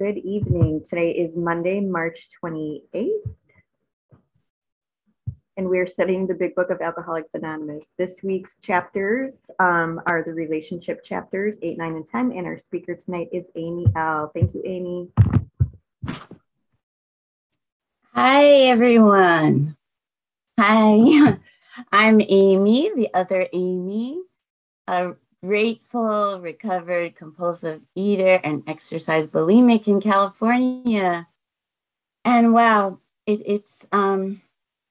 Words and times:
Good 0.00 0.18
evening. 0.18 0.82
Today 0.84 1.12
is 1.12 1.36
Monday, 1.36 1.78
March 1.78 2.28
28th, 2.42 3.10
and 5.56 5.68
we're 5.68 5.86
studying 5.86 6.26
the 6.26 6.34
Big 6.34 6.56
Book 6.56 6.70
of 6.70 6.80
Alcoholics 6.80 7.34
Anonymous. 7.34 7.84
This 7.96 8.20
week's 8.24 8.56
chapters 8.60 9.34
um, 9.60 10.00
are 10.06 10.24
the 10.24 10.32
relationship 10.32 11.04
chapters 11.04 11.58
8, 11.62 11.78
9, 11.78 11.94
and 11.94 12.08
10, 12.08 12.32
and 12.32 12.44
our 12.44 12.58
speaker 12.58 12.96
tonight 12.96 13.28
is 13.32 13.46
Amy 13.54 13.86
L. 13.94 14.32
Thank 14.34 14.52
you, 14.52 14.62
Amy. 14.64 15.10
Hi, 18.14 18.44
everyone. 18.44 19.76
Hi, 20.58 21.38
I'm 21.92 22.20
Amy, 22.20 22.90
the 22.96 23.14
other 23.14 23.46
Amy, 23.52 24.20
a 24.88 25.12
grateful, 25.44 26.40
recovered, 26.40 27.14
compulsive 27.14 27.84
eater 27.94 28.40
and 28.42 28.62
exercise 28.66 29.26
bulimic 29.28 29.86
in 29.86 30.00
California. 30.00 31.26
And 32.24 32.54
wow, 32.54 32.98
it, 33.26 33.42
it's 33.44 33.86
um, 33.92 34.40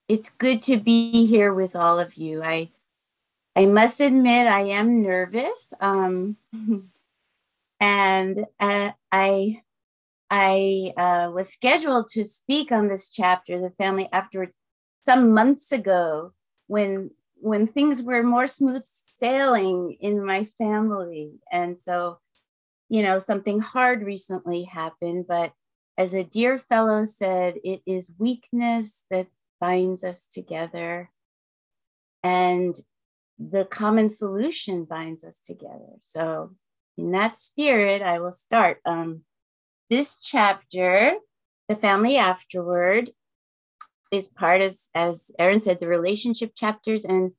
it's 0.08 0.30
good 0.30 0.62
to 0.64 0.78
be 0.78 1.26
here 1.26 1.54
with 1.54 1.76
all 1.76 2.00
of 2.00 2.16
you. 2.16 2.44
I 2.44 2.70
I 3.56 3.66
must 3.66 4.00
admit 4.00 4.48
I 4.48 4.62
am 4.62 5.02
nervous, 5.02 5.74
um, 5.80 6.38
and 7.80 8.46
uh, 8.60 8.92
I 9.12 9.62
I 10.30 10.94
uh, 10.98 11.32
was 11.32 11.50
scheduled 11.50 12.10
to 12.10 12.26
speak 12.26 12.72
on 12.72 12.88
this 12.88 13.10
chapter, 13.10 13.60
the 13.60 13.72
family 13.72 14.08
afterwards, 14.12 14.54
some 15.04 15.32
months 15.32 15.72
ago 15.72 16.34
when 16.68 17.10
when 17.44 17.68
things 17.68 18.02
were 18.02 18.24
more 18.24 18.48
smooth 18.48 18.84
sailing 18.86 19.98
in 20.00 20.26
my 20.26 20.46
family. 20.58 21.34
And 21.52 21.78
so, 21.78 22.20
you 22.88 23.04
know, 23.04 23.20
something 23.20 23.60
hard 23.60 24.02
recently 24.02 24.64
happened, 24.64 25.26
but 25.28 25.52
as 25.98 26.14
a 26.14 26.24
dear 26.24 26.58
fellow 26.58 27.04
said, 27.04 27.56
it 27.66 27.82
is 27.86 28.14
weakness 28.18 29.04
that 29.12 29.28
binds 29.60 30.06
us 30.06 30.30
together. 30.30 31.12
And 32.24 32.74
the 33.38 33.66
common 33.66 34.10
solution 34.10 34.86
binds 34.86 35.26
us 35.26 35.42
together. 35.42 36.00
So, 36.02 36.52
in 36.98 37.12
that 37.12 37.36
spirit, 37.36 38.02
I 38.02 38.20
will 38.20 38.32
start. 38.32 38.80
Um, 38.86 39.24
this 39.90 40.18
chapter, 40.22 41.16
The 41.68 41.76
Family 41.76 42.16
Afterward, 42.16 43.12
is 44.14 44.28
part 44.28 44.62
as 44.62 44.90
as 44.94 45.32
Aaron 45.40 45.60
said, 45.60 45.80
the 45.80 45.88
relationship 45.88 46.54
chapters. 46.56 47.06
And 47.06 47.32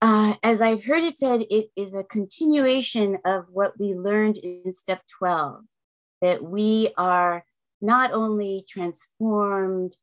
uh, 0.00 0.34
as 0.42 0.60
I've 0.60 0.84
heard 0.84 1.04
it 1.04 1.16
said, 1.16 1.42
it 1.50 1.70
is 1.76 1.94
a 1.94 2.04
continuation 2.04 3.18
of 3.24 3.46
what 3.50 3.78
we 3.78 3.94
learned 3.94 4.38
in 4.38 4.72
step 4.72 5.02
12, 5.18 5.62
that 6.20 6.42
we 6.42 6.92
are 6.96 7.44
not 7.80 8.12
only 8.12 8.64
transformed 8.68 9.96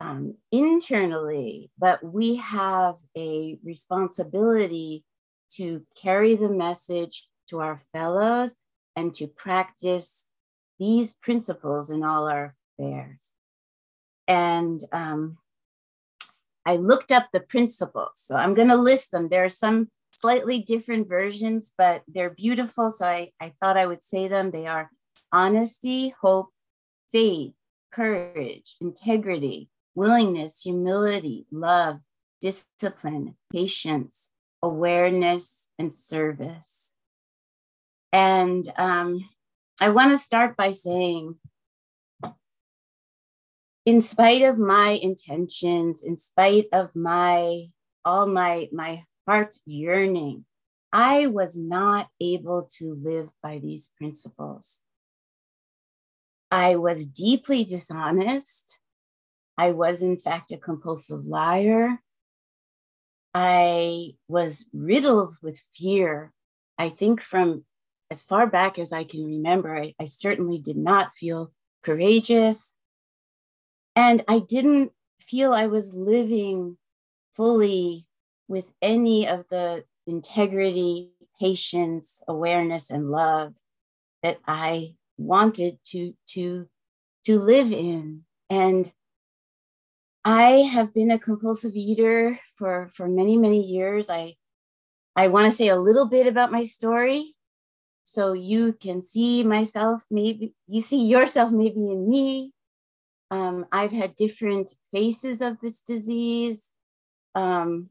um, 0.00 0.34
internally, 0.52 1.70
but 1.78 2.02
we 2.04 2.36
have 2.36 2.96
a 3.16 3.58
responsibility 3.64 5.04
to 5.52 5.82
carry 6.00 6.36
the 6.36 6.48
message 6.48 7.26
to 7.48 7.60
our 7.60 7.78
fellows 7.78 8.56
and 8.94 9.14
to 9.14 9.26
practice 9.26 10.26
these 10.78 11.12
principles 11.12 11.90
in 11.90 12.02
all 12.02 12.28
our 12.28 12.54
affairs. 12.78 13.32
And 14.28 14.80
um, 14.92 15.38
I 16.64 16.76
looked 16.76 17.12
up 17.12 17.28
the 17.32 17.40
principles. 17.40 18.12
So 18.14 18.34
I'm 18.36 18.54
going 18.54 18.68
to 18.68 18.76
list 18.76 19.12
them. 19.12 19.28
There 19.28 19.44
are 19.44 19.48
some 19.48 19.88
slightly 20.10 20.62
different 20.62 21.08
versions, 21.08 21.72
but 21.76 22.02
they're 22.08 22.30
beautiful. 22.30 22.90
So 22.90 23.06
I, 23.06 23.30
I 23.40 23.52
thought 23.60 23.76
I 23.76 23.86
would 23.86 24.02
say 24.02 24.28
them. 24.28 24.50
They 24.50 24.66
are 24.66 24.90
honesty, 25.32 26.14
hope, 26.20 26.48
faith, 27.12 27.52
courage, 27.92 28.76
integrity, 28.80 29.68
willingness, 29.94 30.62
humility, 30.62 31.46
love, 31.50 32.00
discipline, 32.40 33.36
patience, 33.52 34.30
awareness, 34.62 35.68
and 35.78 35.94
service. 35.94 36.92
And 38.12 38.66
um, 38.76 39.28
I 39.80 39.90
want 39.90 40.10
to 40.10 40.18
start 40.18 40.56
by 40.56 40.70
saying 40.70 41.36
in 43.86 44.00
spite 44.00 44.42
of 44.42 44.58
my 44.58 44.98
intentions, 45.00 46.02
in 46.02 46.16
spite 46.16 46.66
of 46.72 46.94
my 46.94 47.68
all 48.04 48.26
my 48.26 48.68
my 48.72 49.04
heart's 49.26 49.62
yearning, 49.64 50.44
I 50.92 51.28
was 51.28 51.56
not 51.56 52.08
able 52.20 52.68
to 52.78 52.94
live 52.94 53.30
by 53.42 53.58
these 53.58 53.92
principles. 53.96 54.82
I 56.50 56.76
was 56.76 57.06
deeply 57.06 57.64
dishonest. 57.64 58.78
I 59.58 59.70
was, 59.70 60.02
in 60.02 60.18
fact, 60.18 60.52
a 60.52 60.58
compulsive 60.58 61.24
liar. 61.24 61.98
I 63.34 64.14
was 64.28 64.66
riddled 64.72 65.36
with 65.42 65.58
fear. 65.58 66.32
I 66.78 66.88
think 66.88 67.20
from 67.20 67.64
as 68.10 68.22
far 68.22 68.46
back 68.46 68.78
as 68.78 68.92
I 68.92 69.04
can 69.04 69.24
remember, 69.24 69.76
I, 69.76 69.94
I 70.00 70.04
certainly 70.04 70.58
did 70.58 70.76
not 70.76 71.14
feel 71.14 71.52
courageous. 71.82 72.75
And 73.96 74.22
I 74.28 74.40
didn't 74.40 74.92
feel 75.20 75.52
I 75.52 75.66
was 75.66 75.94
living 75.94 76.76
fully 77.34 78.06
with 78.46 78.70
any 78.80 79.26
of 79.26 79.46
the 79.50 79.84
integrity, 80.06 81.10
patience, 81.40 82.22
awareness, 82.28 82.90
and 82.90 83.10
love 83.10 83.54
that 84.22 84.38
I 84.46 84.94
wanted 85.16 85.78
to, 85.86 86.14
to, 86.34 86.68
to 87.24 87.38
live 87.40 87.72
in. 87.72 88.22
And 88.50 88.92
I 90.24 90.68
have 90.72 90.92
been 90.92 91.10
a 91.10 91.18
compulsive 91.18 91.74
eater 91.74 92.38
for, 92.56 92.88
for 92.94 93.08
many, 93.08 93.36
many 93.36 93.62
years. 93.62 94.10
I, 94.10 94.36
I 95.16 95.28
want 95.28 95.50
to 95.50 95.56
say 95.56 95.68
a 95.68 95.76
little 95.76 96.06
bit 96.06 96.26
about 96.26 96.52
my 96.52 96.64
story 96.64 97.32
so 98.04 98.34
you 98.34 98.72
can 98.72 99.02
see 99.02 99.42
myself, 99.42 100.02
maybe 100.10 100.54
you 100.68 100.80
see 100.80 101.06
yourself 101.06 101.50
maybe 101.50 101.90
in 101.90 102.08
me. 102.08 102.52
Um, 103.30 103.66
I've 103.72 103.92
had 103.92 104.14
different 104.16 104.74
faces 104.92 105.40
of 105.40 105.60
this 105.60 105.80
disease. 105.80 106.74
Um, 107.34 107.90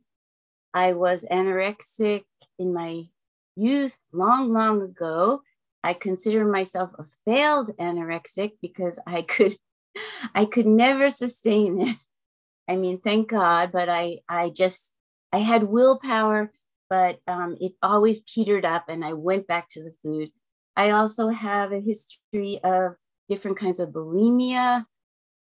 I 0.73 0.93
was 0.93 1.25
anorexic 1.29 2.23
in 2.57 2.73
my 2.73 3.03
youth, 3.55 4.05
long, 4.11 4.51
long 4.51 4.81
ago. 4.81 5.41
I 5.83 5.93
consider 5.93 6.45
myself 6.45 6.91
a 6.97 7.05
failed 7.25 7.71
anorexic 7.77 8.53
because 8.61 8.99
I 9.05 9.21
could, 9.21 9.55
I 10.35 10.45
could 10.45 10.65
never 10.65 11.09
sustain 11.09 11.81
it. 11.81 11.97
I 12.67 12.75
mean, 12.75 12.99
thank 12.99 13.29
God, 13.29 13.71
but 13.71 13.89
I, 13.89 14.19
I 14.27 14.49
just, 14.49 14.91
I 15.31 15.39
had 15.39 15.63
willpower, 15.63 16.51
but 16.89 17.19
um, 17.27 17.57
it 17.59 17.73
always 17.81 18.21
petered 18.21 18.65
up, 18.65 18.85
and 18.89 19.05
I 19.05 19.13
went 19.13 19.47
back 19.47 19.69
to 19.69 19.83
the 19.83 19.93
food. 20.01 20.31
I 20.75 20.89
also 20.91 21.29
have 21.29 21.71
a 21.71 21.79
history 21.79 22.59
of 22.63 22.95
different 23.29 23.57
kinds 23.57 23.79
of 23.79 23.89
bulimia, 23.89 24.85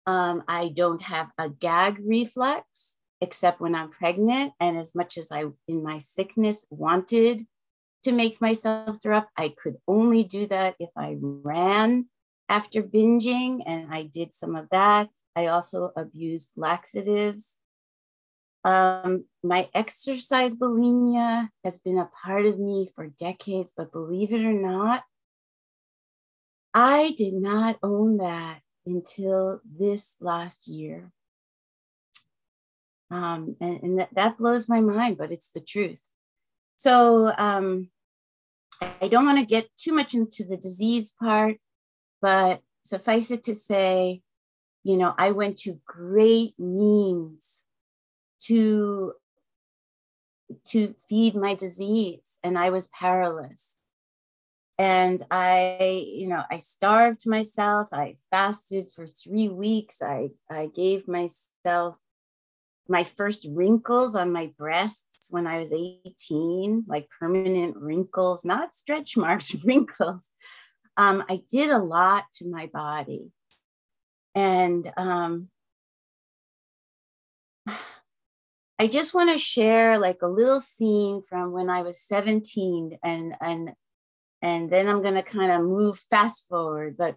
um, 0.06 0.43
I 0.49 0.69
don't 0.69 1.03
have 1.03 1.31
a 1.38 1.49
gag 1.49 1.99
reflex 2.05 2.97
except 3.21 3.61
when 3.61 3.75
I'm 3.75 3.91
pregnant. 3.91 4.53
And 4.61 4.78
as 4.78 4.94
much 4.94 5.19
as 5.19 5.31
I, 5.31 5.44
in 5.69 5.83
my 5.83 5.99
sickness, 5.99 6.66
wanted 6.71 7.47
to 8.05 8.12
make 8.12 8.41
myself 8.41 9.03
throw 9.03 9.19
up, 9.19 9.28
I 9.37 9.53
could 9.62 9.77
only 9.87 10.25
do 10.25 10.47
that 10.47 10.75
if 10.81 10.91
I 10.97 11.16
ran 11.21 12.06
after 12.49 12.83
binging. 12.83 13.62
And 13.66 13.93
I 13.93 14.05
did 14.05 14.33
some 14.33 14.56
of 14.56 14.69
that. 14.71 15.09
I 15.37 15.47
also 15.47 15.93
abused 15.97 16.53
laxatives. 16.56 17.59
Um, 18.65 19.25
my 19.43 19.69
exercise 19.75 20.56
bulimia 20.56 21.49
has 21.65 21.78
been 21.78 21.99
a 21.99 22.11
part 22.25 22.47
of 22.47 22.59
me 22.59 22.88
for 22.94 23.06
decades, 23.06 23.73
but 23.75 23.93
believe 23.93 24.32
it 24.32 24.44
or 24.44 24.52
not, 24.52 25.02
I 26.75 27.14
did 27.17 27.35
not 27.35 27.79
own 27.82 28.19
that 28.19 28.61
until 28.87 29.61
this 29.65 30.17
last 30.21 30.69
year. 30.69 31.11
Um, 33.11 33.56
and, 33.61 33.82
and 33.82 33.99
that, 33.99 34.11
that 34.15 34.38
blows 34.38 34.69
my 34.69 34.81
mind, 34.81 35.19
but 35.19 35.32
it's 35.32 35.50
the 35.50 35.61
truth. 35.61 36.09
So 36.77 37.32
um, 37.37 37.91
I 39.03 39.09
don't 39.09 39.27
want 39.27 39.38
to 39.38 39.44
get 39.44 39.69
too 39.77 39.93
much 39.93 40.15
into 40.15 40.44
the 40.44 40.56
disease 40.56 41.12
part, 41.19 41.56
but 42.23 42.62
suffice 42.85 43.31
it 43.31 43.43
to 43.44 43.55
say, 43.55 44.23
you 44.85 44.97
know, 44.97 45.15
I 45.19 45.33
went 45.33 45.59
to 45.59 45.81
great 45.87 46.55
means 46.59 47.65
to 48.47 49.12
to 50.65 50.94
feed 51.09 51.37
my 51.37 51.55
disease 51.55 52.38
and 52.43 52.59
I 52.59 52.71
was 52.71 52.88
powerless 52.88 53.76
and 54.81 55.23
i 55.31 56.06
you 56.06 56.27
know 56.27 56.43
i 56.50 56.56
starved 56.56 57.27
myself. 57.27 57.88
I 57.93 58.17
fasted 58.31 58.87
for 58.94 59.06
three 59.06 59.50
weeks. 59.50 60.00
I 60.00 60.31
i 60.50 60.71
gave 60.75 61.06
myself 61.06 61.97
my 62.88 63.05
first 63.05 63.47
wrinkles 63.50 64.17
on 64.17 64.32
my 64.32 64.50
breasts 64.59 65.27
when 65.29 65.47
i 65.47 65.61
was 65.61 65.73
18 65.73 66.85
like 66.88 67.06
permanent 67.21 67.77
wrinkles 67.77 68.44
not 68.44 68.73
stretch 68.73 69.17
marks 69.19 69.55
wrinkles. 69.65 70.31
Um, 70.97 71.25
I 71.29 71.43
did 71.50 71.71
a 71.71 71.79
lot 71.79 72.25
to 72.35 72.49
my 72.49 72.67
body. 72.67 73.31
And 74.35 74.91
um, 74.97 75.49
I 78.79 78.87
just 78.87 79.12
want 79.12 79.31
to 79.31 79.38
share 79.38 79.99
like 79.99 80.23
a 80.23 80.26
little 80.26 80.61
scene 80.61 81.23
from 81.29 81.53
when 81.53 81.69
I 81.69 81.83
was 81.83 82.00
17 82.00 82.99
and 83.05 83.35
and 83.41 83.73
and 84.42 84.70
then 84.70 84.88
I'm 84.88 85.02
going 85.02 85.14
to 85.14 85.22
kind 85.22 85.52
of 85.52 85.62
move 85.62 85.98
fast 86.10 86.48
forward. 86.48 86.96
But 86.96 87.16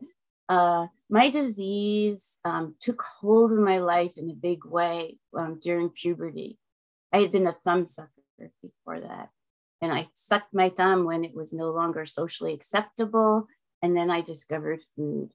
uh, 0.49 0.87
my 1.09 1.29
disease 1.29 2.39
um, 2.43 2.75
took 2.79 3.01
hold 3.01 3.51
of 3.51 3.59
my 3.59 3.79
life 3.79 4.17
in 4.17 4.29
a 4.29 4.33
big 4.33 4.65
way 4.65 5.17
um, 5.37 5.59
during 5.61 5.89
puberty. 5.89 6.57
I 7.11 7.19
had 7.19 7.31
been 7.31 7.47
a 7.47 7.55
thumb 7.63 7.85
sucker 7.85 8.09
before 8.61 8.99
that. 8.99 9.29
And 9.81 9.91
I 9.91 10.07
sucked 10.13 10.53
my 10.53 10.69
thumb 10.69 11.05
when 11.05 11.23
it 11.23 11.35
was 11.35 11.53
no 11.53 11.71
longer 11.71 12.05
socially 12.05 12.53
acceptable. 12.53 13.47
And 13.81 13.95
then 13.95 14.09
I 14.09 14.21
discovered 14.21 14.81
food. 14.95 15.29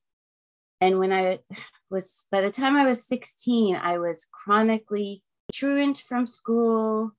And 0.80 0.98
when 0.98 1.12
I 1.12 1.40
was, 1.90 2.26
by 2.30 2.40
the 2.40 2.50
time 2.50 2.76
I 2.76 2.86
was 2.86 3.06
16, 3.06 3.76
I 3.76 3.98
was 3.98 4.26
chronically 4.30 5.22
truant 5.52 5.98
from 5.98 6.26
school. 6.26 7.12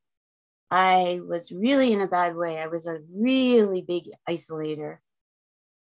I 0.71 1.21
was 1.25 1.51
really 1.51 1.92
in 1.92 2.01
a 2.01 2.07
bad 2.07 2.36
way. 2.36 2.60
I 2.60 2.68
was 2.68 2.86
a 2.86 3.00
really 3.12 3.81
big 3.81 4.04
isolator. 4.30 4.98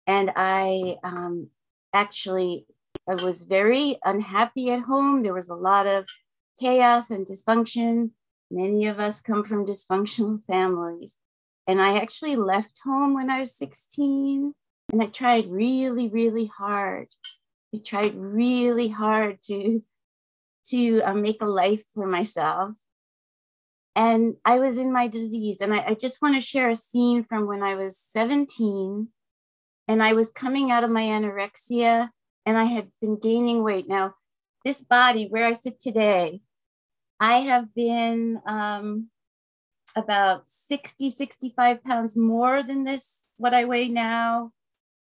And 0.07 0.31
I 0.35 0.97
um, 1.03 1.49
actually 1.93 2.65
I 3.07 3.15
was 3.15 3.43
very 3.43 3.97
unhappy 4.03 4.71
at 4.71 4.81
home. 4.81 5.23
There 5.23 5.33
was 5.33 5.49
a 5.49 5.55
lot 5.55 5.87
of 5.87 6.05
chaos 6.59 7.09
and 7.09 7.25
dysfunction. 7.25 8.11
Many 8.51 8.87
of 8.87 8.99
us 8.99 9.21
come 9.21 9.43
from 9.43 9.65
dysfunctional 9.65 10.43
families. 10.47 11.17
And 11.67 11.81
I 11.81 11.97
actually 11.97 12.35
left 12.35 12.81
home 12.83 13.13
when 13.13 13.29
I 13.29 13.39
was 13.39 13.55
16 13.55 14.53
and 14.91 15.01
I 15.01 15.05
tried 15.05 15.47
really, 15.49 16.09
really 16.09 16.47
hard. 16.47 17.07
I 17.73 17.79
tried 17.85 18.15
really 18.15 18.87
hard 18.87 19.41
to, 19.43 19.83
to 20.69 21.01
uh, 21.01 21.13
make 21.13 21.41
a 21.41 21.45
life 21.45 21.83
for 21.93 22.07
myself. 22.07 22.71
And 23.95 24.35
I 24.45 24.59
was 24.59 24.77
in 24.77 24.93
my 24.93 25.07
disease. 25.07 25.61
And 25.61 25.73
I, 25.73 25.83
I 25.87 25.93
just 25.93 26.21
want 26.21 26.35
to 26.35 26.41
share 26.41 26.69
a 26.69 26.75
scene 26.75 27.23
from 27.23 27.47
when 27.47 27.63
I 27.63 27.75
was 27.75 27.97
17 27.97 29.07
and 29.87 30.03
I 30.03 30.13
was 30.13 30.31
coming 30.31 30.69
out 30.69 30.83
of 30.83 30.91
my 30.91 31.01
anorexia 31.01 32.09
and 32.45 32.57
I 32.57 32.65
had 32.65 32.89
been 33.01 33.19
gaining 33.19 33.63
weight. 33.63 33.87
Now, 33.87 34.13
this 34.63 34.81
body 34.81 35.25
where 35.27 35.45
I 35.45 35.53
sit 35.53 35.79
today, 35.79 36.41
I 37.19 37.37
have 37.37 37.73
been 37.73 38.39
um, 38.45 39.09
about 39.95 40.43
60, 40.47 41.09
65 41.09 41.83
pounds 41.83 42.15
more 42.15 42.61
than 42.63 42.83
this, 42.83 43.25
what 43.37 43.53
I 43.53 43.65
weigh 43.65 43.87
now. 43.87 44.51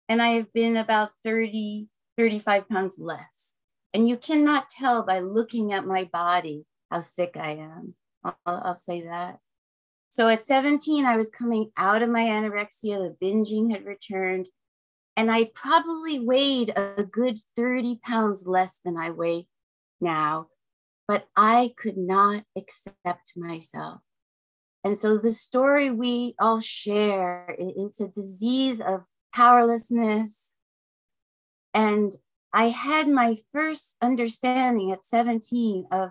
And 0.09 0.23
I 0.23 0.29
have 0.31 0.53
been 0.53 0.77
about 0.77 1.11
30, 1.23 1.87
35 2.17 2.69
pounds 2.69 2.97
less. 2.99 3.55
And 3.93 4.09
you 4.09 4.17
cannot 4.17 4.69
tell 4.69 5.03
by 5.03 5.21
looking 5.21 5.73
at 5.73 5.87
my 5.87 6.05
body 6.05 6.65
how 6.91 7.03
sick 7.03 7.37
I 7.37 7.53
am. 7.53 7.95
I'll, 8.25 8.37
I'll 8.47 8.75
say 8.75 9.03
that. 9.03 9.39
So 10.11 10.29
at 10.29 10.45
17, 10.45 11.05
I 11.05 11.17
was 11.17 11.31
coming 11.31 11.71
out 11.77 12.03
of 12.03 12.09
my 12.09 12.25
anorexia, 12.25 12.99
the 12.99 13.17
binging 13.23 13.71
had 13.71 13.85
returned, 13.85 14.49
and 15.17 15.31
I 15.31 15.51
probably 15.55 16.21
weighed 16.21 16.73
a 16.77 17.03
good 17.03 17.39
30 17.57 18.01
pounds 18.03 18.47
less 18.47 18.81
than 18.85 18.97
I 18.97 19.11
weigh 19.11 19.47
now, 20.01 20.47
but 21.07 21.27
I 21.37 21.73
could 21.77 21.97
not 21.97 22.45
accept 22.57 23.33
myself. 23.37 24.01
And 24.85 24.99
so 24.99 25.19
the 25.19 25.33
story 25.33 25.91
we 25.91 26.35
all 26.39 26.61
share, 26.61 27.55
it's 27.59 28.01
a 28.01 28.09
disease 28.09 28.81
of 28.81 29.03
powerlessness. 29.35 30.55
And 31.75 32.13
I 32.53 32.71
had 32.71 33.09
my 33.09 33.37
first 33.53 33.97
understanding 34.01 34.93
at 34.93 35.05
17 35.05 35.89
of 35.91 36.11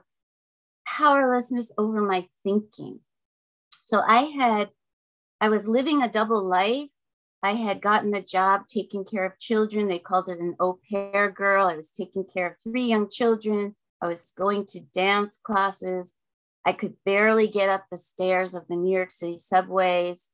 powerlessness 0.97 1.71
over 1.77 2.01
my 2.01 2.27
thinking. 2.43 2.99
So 3.85 4.01
I 4.05 4.23
had, 4.39 4.69
I 5.39 5.49
was 5.49 5.67
living 5.67 6.01
a 6.01 6.09
double 6.09 6.43
life. 6.43 6.89
I 7.43 7.51
had 7.51 7.81
gotten 7.81 8.15
a 8.15 8.21
job 8.21 8.61
taking 8.67 9.05
care 9.05 9.23
of 9.23 9.39
children. 9.39 9.87
They 9.87 9.99
called 9.99 10.27
it 10.27 10.39
an 10.39 10.55
au 10.59 10.79
pair 10.89 11.29
girl. 11.29 11.67
I 11.67 11.75
was 11.75 11.91
taking 11.91 12.25
care 12.25 12.47
of 12.47 12.55
three 12.63 12.85
young 12.85 13.09
children. 13.09 13.75
I 14.01 14.07
was 14.07 14.33
going 14.35 14.65
to 14.67 14.81
dance 14.93 15.39
classes. 15.41 16.15
I 16.65 16.73
could 16.73 16.95
barely 17.05 17.47
get 17.47 17.69
up 17.69 17.85
the 17.89 17.97
stairs 17.97 18.53
of 18.53 18.67
the 18.67 18.75
New 18.75 18.93
York 18.93 19.11
City 19.11 19.39
subways. 19.39 20.29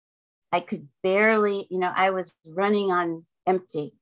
I 0.52 0.62
could 0.62 0.88
barely, 1.04 1.68
you 1.70 1.80
know, 1.80 1.92
I 1.94 2.12
was 2.12 2.34
running 2.48 2.92
on 2.92 3.26
empty. 3.46 3.94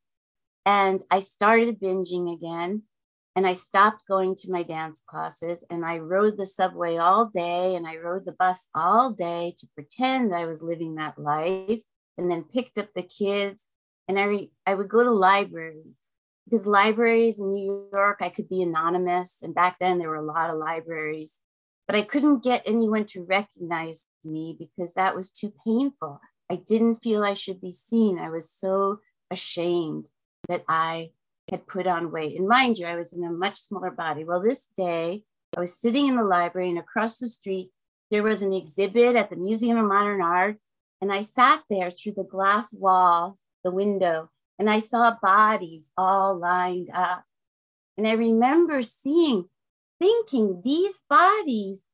And 0.66 1.02
I 1.10 1.20
started 1.20 1.82
binging 1.82 2.32
again. 2.32 2.84
And 3.36 3.48
I 3.48 3.54
stopped 3.54 4.04
going 4.08 4.36
to 4.38 4.52
my 4.52 4.64
dance 4.64 5.02
classes 5.08 5.64
and 5.70 5.86
I 5.86 6.00
rode 6.00 6.38
the 6.38 6.46
subway 6.46 6.98
all 6.98 7.28
day 7.28 7.76
and 7.76 7.88
I 7.88 7.96
rode 7.98 8.26
the 8.26 8.34
bus 8.34 8.68
all 8.76 9.12
day 9.12 9.54
to 9.58 9.68
pretend 9.74 10.36
I 10.36 10.46
was 10.46 10.62
living 10.62 10.96
that 10.96 11.18
life 11.18 11.80
and 12.18 12.30
then 12.30 12.44
picked 12.44 12.78
up 12.78 12.90
the 12.94 13.04
kids. 13.04 13.68
And 14.08 14.20
I, 14.20 14.50
I 14.66 14.74
would 14.74 14.90
go 14.90 15.04
to 15.04 15.12
libraries 15.12 15.96
because 16.46 16.68
libraries 16.68 17.40
in 17.40 17.50
New 17.50 17.88
York, 17.94 18.18
I 18.20 18.28
could 18.28 18.50
be 18.50 18.62
anonymous. 18.62 19.40
And 19.42 19.56
back 19.56 19.78
then 19.80 19.98
there 19.98 20.10
were 20.10 20.16
a 20.16 20.22
lot 20.22 20.50
of 20.50 20.58
libraries, 20.58 21.40
but 21.88 21.96
I 21.96 22.02
couldn't 22.02 22.44
get 22.44 22.64
anyone 22.66 23.06
to 23.08 23.24
recognize 23.24 24.06
me 24.26 24.58
because 24.60 24.94
that 24.96 25.16
was 25.16 25.30
too 25.30 25.54
painful. 25.66 26.20
I 26.50 26.58
didn't 26.58 26.98
feel 26.98 27.24
I 27.24 27.36
should 27.36 27.62
be 27.62 27.72
seen. 27.72 28.20
I 28.20 28.30
was 28.30 28.52
so 28.52 29.00
ashamed 29.32 30.08
that 30.50 30.66
I 30.68 31.12
had 31.52 31.68
put 31.68 31.86
on 31.86 32.12
weight. 32.12 32.40
And 32.40 32.48
mind 32.48 32.78
you, 32.78 32.88
I 32.88 32.96
was 32.96 33.14
in 33.14 33.24
a 33.24 33.30
much 33.30 33.60
smaller 33.60 33.92
body. 33.92 34.24
Well, 34.24 34.42
this 34.42 34.68
day, 34.78 35.24
I 35.56 35.60
was 35.60 35.78
sitting 35.78 36.08
in 36.08 36.16
the 36.16 36.24
library, 36.24 36.70
and 36.70 36.80
across 36.80 37.20
the 37.20 37.28
street, 37.28 37.70
there 38.10 38.24
was 38.24 38.42
an 38.42 38.54
exhibit 38.54 39.16
at 39.16 39.30
the 39.30 39.36
Museum 39.36 39.78
of 39.78 39.86
Modern 39.86 40.22
Art. 40.22 40.58
And 41.02 41.12
I 41.12 41.22
sat 41.22 41.62
there 41.70 41.92
through 41.92 42.14
the 42.14 42.24
glass 42.24 42.74
wall, 42.74 43.38
the 43.64 43.72
window, 43.72 44.30
and 44.58 44.70
I 44.70 44.80
saw 44.80 45.16
bodies 45.22 45.92
all 45.98 46.38
lined 46.38 46.90
up. 46.94 47.24
And 47.98 48.08
I 48.08 48.14
remember 48.14 48.82
seeing, 48.82 49.46
thinking, 50.00 50.62
these 50.64 51.02
bodies, 51.10 51.86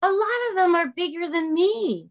a 0.00 0.10
lot 0.10 0.50
of 0.50 0.56
them 0.56 0.74
are 0.74 0.92
bigger 0.94 1.28
than 1.28 1.52
me. 1.52 2.08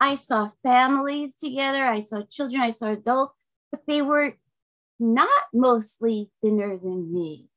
I 0.00 0.14
saw 0.16 0.50
families 0.62 1.36
together, 1.36 1.84
I 1.84 2.00
saw 2.00 2.22
children, 2.22 2.60
I 2.60 2.70
saw 2.70 2.92
adults, 2.92 3.36
but 3.70 3.80
they 3.86 4.02
were 4.02 4.34
not 5.02 5.28
mostly 5.52 6.30
thinner 6.40 6.78
than 6.78 7.12
me. 7.12 7.48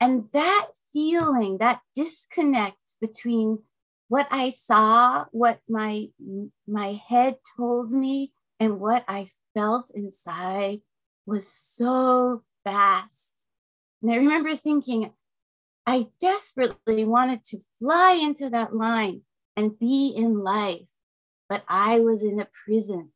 And 0.00 0.28
that 0.32 0.68
feeling, 0.92 1.58
that 1.58 1.80
disconnect 1.94 2.96
between 3.00 3.58
what 4.08 4.28
I 4.30 4.50
saw, 4.50 5.24
what 5.32 5.60
my 5.68 6.08
my 6.68 7.00
head 7.08 7.36
told 7.56 7.90
me, 7.90 8.32
and 8.60 8.80
what 8.80 9.04
I 9.08 9.26
felt 9.54 9.90
inside 9.94 10.80
was 11.26 11.48
so 11.48 12.42
vast. 12.64 13.34
And 14.02 14.12
I 14.12 14.16
remember 14.16 14.54
thinking, 14.54 15.12
I 15.86 16.08
desperately 16.20 17.04
wanted 17.04 17.44
to 17.44 17.60
fly 17.78 18.12
into 18.12 18.50
that 18.50 18.74
line 18.74 19.22
and 19.56 19.78
be 19.78 20.14
in 20.16 20.42
life, 20.42 20.88
but 21.48 21.64
I 21.68 22.00
was 22.00 22.22
in 22.22 22.40
a 22.40 22.48
prison. 22.64 23.10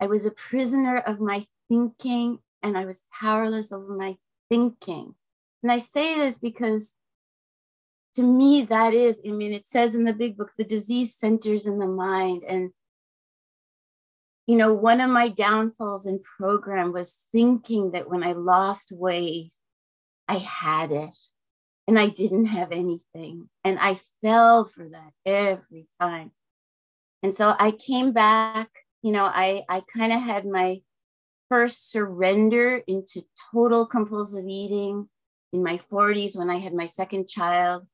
I 0.00 0.06
was 0.06 0.26
a 0.26 0.30
prisoner 0.30 0.98
of 0.98 1.20
my 1.20 1.46
thinking 1.68 2.38
and 2.62 2.76
I 2.76 2.84
was 2.84 3.04
powerless 3.20 3.72
over 3.72 3.94
my 3.94 4.16
thinking. 4.48 5.14
And 5.62 5.72
I 5.72 5.78
say 5.78 6.16
this 6.16 6.38
because 6.38 6.94
to 8.14 8.22
me, 8.22 8.62
that 8.62 8.94
is, 8.94 9.20
I 9.26 9.32
mean, 9.32 9.52
it 9.52 9.66
says 9.66 9.94
in 9.94 10.04
the 10.04 10.12
big 10.12 10.36
book, 10.36 10.50
the 10.56 10.64
disease 10.64 11.14
centers 11.14 11.66
in 11.66 11.78
the 11.78 11.86
mind. 11.86 12.44
And, 12.46 12.70
you 14.46 14.56
know, 14.56 14.72
one 14.72 15.00
of 15.00 15.10
my 15.10 15.28
downfalls 15.28 16.06
in 16.06 16.20
program 16.38 16.92
was 16.92 17.16
thinking 17.32 17.90
that 17.92 18.08
when 18.08 18.22
I 18.22 18.32
lost 18.32 18.92
weight, 18.92 19.52
I 20.28 20.36
had 20.36 20.92
it 20.92 21.10
and 21.88 21.98
I 21.98 22.08
didn't 22.08 22.46
have 22.46 22.72
anything. 22.72 23.48
And 23.64 23.78
I 23.78 23.98
fell 24.22 24.64
for 24.64 24.88
that 24.88 25.10
every 25.26 25.86
time. 26.00 26.30
And 27.22 27.34
so 27.34 27.54
I 27.58 27.72
came 27.72 28.12
back, 28.12 28.68
you 29.02 29.12
know, 29.12 29.24
I, 29.24 29.62
I 29.68 29.82
kind 29.94 30.12
of 30.12 30.20
had 30.20 30.46
my 30.46 30.80
first 31.48 31.90
surrender 31.90 32.82
into 32.86 33.22
total 33.52 33.86
compulsive 33.86 34.44
eating 34.48 35.08
in 35.52 35.62
my 35.62 35.78
40s 35.78 36.36
when 36.36 36.50
I 36.50 36.58
had 36.58 36.74
my 36.74 36.86
second 36.86 37.28
child. 37.28 37.86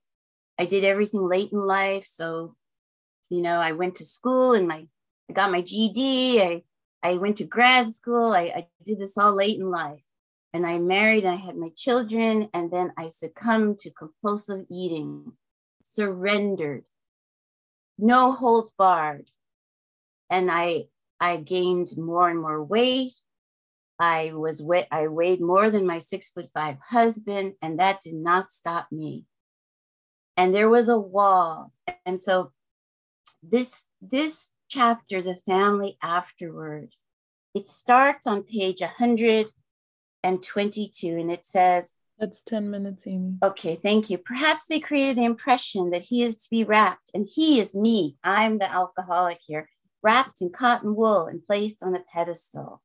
I 0.58 0.66
did 0.66 0.84
everything 0.84 1.26
late 1.26 1.52
in 1.52 1.58
life. 1.58 2.06
So, 2.06 2.54
you 3.28 3.42
know, 3.42 3.56
I 3.56 3.72
went 3.72 3.96
to 3.96 4.04
school 4.04 4.54
and 4.54 4.68
my 4.68 4.86
I 5.28 5.32
got 5.32 5.52
my 5.52 5.62
GED. 5.62 6.42
I, 6.42 6.62
I 7.02 7.14
went 7.14 7.36
to 7.36 7.44
grad 7.44 7.88
school. 7.88 8.32
I, 8.32 8.42
I 8.42 8.66
did 8.84 8.98
this 8.98 9.16
all 9.16 9.32
late 9.32 9.58
in 9.58 9.70
life. 9.70 10.02
And 10.52 10.66
I 10.66 10.78
married 10.78 11.24
and 11.24 11.32
I 11.32 11.36
had 11.36 11.56
my 11.56 11.70
children. 11.76 12.48
And 12.52 12.70
then 12.70 12.92
I 12.98 13.08
succumbed 13.08 13.78
to 13.78 13.90
compulsive 13.92 14.66
eating, 14.68 15.32
surrendered, 15.84 16.82
no 17.96 18.32
holds 18.32 18.72
barred. 18.76 19.30
And 20.28 20.50
I 20.50 20.86
I 21.20 21.36
gained 21.36 21.96
more 21.96 22.28
and 22.28 22.40
more 22.40 22.62
weight. 22.62 23.12
I 24.00 24.32
was 24.32 24.62
wet, 24.62 24.88
I 24.90 25.08
weighed 25.08 25.42
more 25.42 25.70
than 25.70 25.86
my 25.86 25.98
six 25.98 26.30
foot 26.30 26.48
five 26.54 26.78
husband, 26.88 27.52
and 27.60 27.78
that 27.78 28.00
did 28.00 28.14
not 28.14 28.50
stop 28.50 28.86
me. 28.90 29.26
And 30.38 30.54
there 30.54 30.70
was 30.70 30.88
a 30.88 30.98
wall. 30.98 31.70
And 32.06 32.18
so 32.20 32.52
this 33.42 33.84
this 34.00 34.54
chapter, 34.68 35.20
The 35.20 35.34
Family 35.34 35.98
Afterward, 36.02 36.94
it 37.54 37.68
starts 37.68 38.26
on 38.26 38.44
page 38.44 38.80
122 38.80 41.08
and 41.08 41.30
it 41.30 41.44
says, 41.44 41.92
That's 42.18 42.42
10 42.42 42.70
minutes, 42.70 43.06
Amy. 43.06 43.34
Okay, 43.42 43.76
thank 43.76 44.08
you. 44.08 44.16
Perhaps 44.16 44.64
they 44.66 44.80
created 44.80 45.18
the 45.18 45.24
impression 45.24 45.90
that 45.90 46.04
he 46.04 46.22
is 46.22 46.38
to 46.38 46.48
be 46.50 46.64
wrapped 46.64 47.10
and 47.12 47.28
he 47.30 47.60
is 47.60 47.74
me. 47.74 48.16
I'm 48.24 48.56
the 48.58 48.72
alcoholic 48.72 49.40
here, 49.46 49.68
wrapped 50.02 50.40
in 50.40 50.48
cotton 50.50 50.96
wool 50.96 51.26
and 51.26 51.46
placed 51.46 51.82
on 51.82 51.94
a 51.94 52.00
pedestal. 52.14 52.80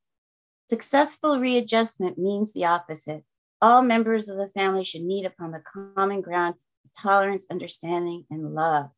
Successful 0.70 1.40
readjustment 1.40 2.18
means 2.18 2.54
the 2.54 2.66
opposite. 2.66 3.24
All 3.62 3.82
members 3.82 4.30
of 4.30 4.38
the 4.38 4.50
family 4.50 4.84
should 4.84 5.04
meet 5.04 5.26
upon 5.26 5.52
the 5.52 5.62
common 5.96 6.22
ground 6.22 6.56
of 6.84 6.92
tolerance, 7.02 7.46
understanding, 7.52 8.26
and 8.30 8.54
love. 8.54 8.90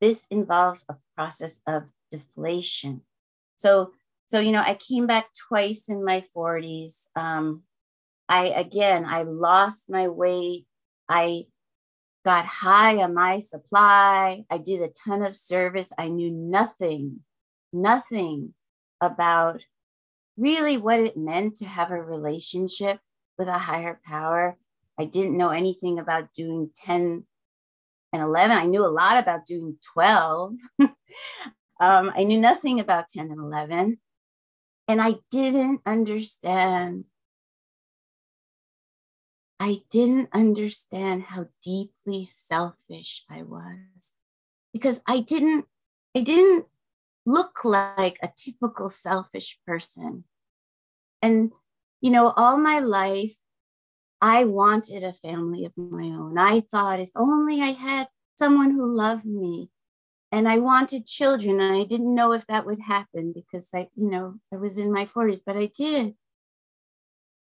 This 0.00 0.26
involves 0.30 0.84
a 0.88 0.96
process 1.16 1.60
of 1.66 1.84
deflation. 2.10 3.02
So, 3.56 3.92
so 4.28 4.38
you 4.38 4.52
know, 4.52 4.62
I 4.64 4.74
came 4.74 5.06
back 5.06 5.26
twice 5.48 5.88
in 5.88 6.04
my 6.04 6.24
40s. 6.36 7.08
Um, 7.16 7.62
I 8.28 8.46
again, 8.46 9.04
I 9.04 9.22
lost 9.22 9.90
my 9.90 10.08
weight. 10.08 10.66
I 11.08 11.46
got 12.24 12.44
high 12.46 12.98
on 13.02 13.14
my 13.14 13.40
supply. 13.40 14.44
I 14.50 14.58
did 14.58 14.82
a 14.82 14.88
ton 14.88 15.22
of 15.22 15.34
service. 15.34 15.92
I 15.98 16.08
knew 16.08 16.30
nothing, 16.30 17.20
nothing 17.72 18.54
about 19.00 19.62
really 20.38 20.76
what 20.76 21.00
it 21.00 21.16
meant 21.16 21.56
to 21.56 21.66
have 21.66 21.90
a 21.90 22.00
relationship 22.00 23.00
with 23.36 23.48
a 23.48 23.58
higher 23.58 24.00
power. 24.06 24.56
I 24.98 25.04
didn't 25.04 25.36
know 25.36 25.50
anything 25.50 25.98
about 25.98 26.32
doing 26.32 26.70
10 26.76 27.24
and 28.12 28.22
11. 28.22 28.56
I 28.56 28.66
knew 28.66 28.84
a 28.84 28.88
lot 28.88 29.18
about 29.18 29.46
doing 29.46 29.76
12. 29.92 30.54
um, 30.80 30.92
I 31.80 32.24
knew 32.24 32.38
nothing 32.38 32.80
about 32.80 33.08
10 33.08 33.30
and 33.30 33.40
11. 33.40 33.98
And 34.86 35.02
I 35.02 35.16
didn't 35.30 35.82
understand. 35.84 37.04
I 39.60 39.78
didn't 39.90 40.30
understand 40.32 41.24
how 41.24 41.46
deeply 41.62 42.24
selfish 42.24 43.24
I 43.28 43.42
was 43.42 44.14
because 44.72 45.00
I 45.06 45.18
didn't, 45.18 45.66
I 46.16 46.20
didn't 46.20 46.66
look 47.28 47.64
like 47.64 48.18
a 48.22 48.30
typical 48.34 48.88
selfish 48.88 49.58
person. 49.66 50.24
And, 51.20 51.52
you 52.00 52.10
know, 52.10 52.32
all 52.36 52.56
my 52.56 52.78
life, 52.78 53.34
I 54.20 54.44
wanted 54.44 55.04
a 55.04 55.12
family 55.12 55.64
of 55.64 55.72
my 55.76 56.06
own. 56.06 56.38
I 56.38 56.60
thought 56.60 57.00
if 57.00 57.10
only 57.14 57.60
I 57.60 57.72
had 57.72 58.08
someone 58.38 58.70
who 58.70 58.96
loved 58.96 59.26
me. 59.26 59.70
And 60.30 60.46
I 60.46 60.58
wanted 60.58 61.06
children, 61.06 61.58
and 61.58 61.74
I 61.80 61.84
didn't 61.84 62.14
know 62.14 62.32
if 62.32 62.46
that 62.48 62.66
would 62.66 62.80
happen 62.80 63.32
because 63.34 63.70
I, 63.74 63.88
you 63.94 64.10
know, 64.10 64.34
I 64.52 64.56
was 64.56 64.76
in 64.76 64.92
my 64.92 65.06
40s, 65.06 65.40
but 65.44 65.56
I 65.56 65.70
did. 65.74 66.14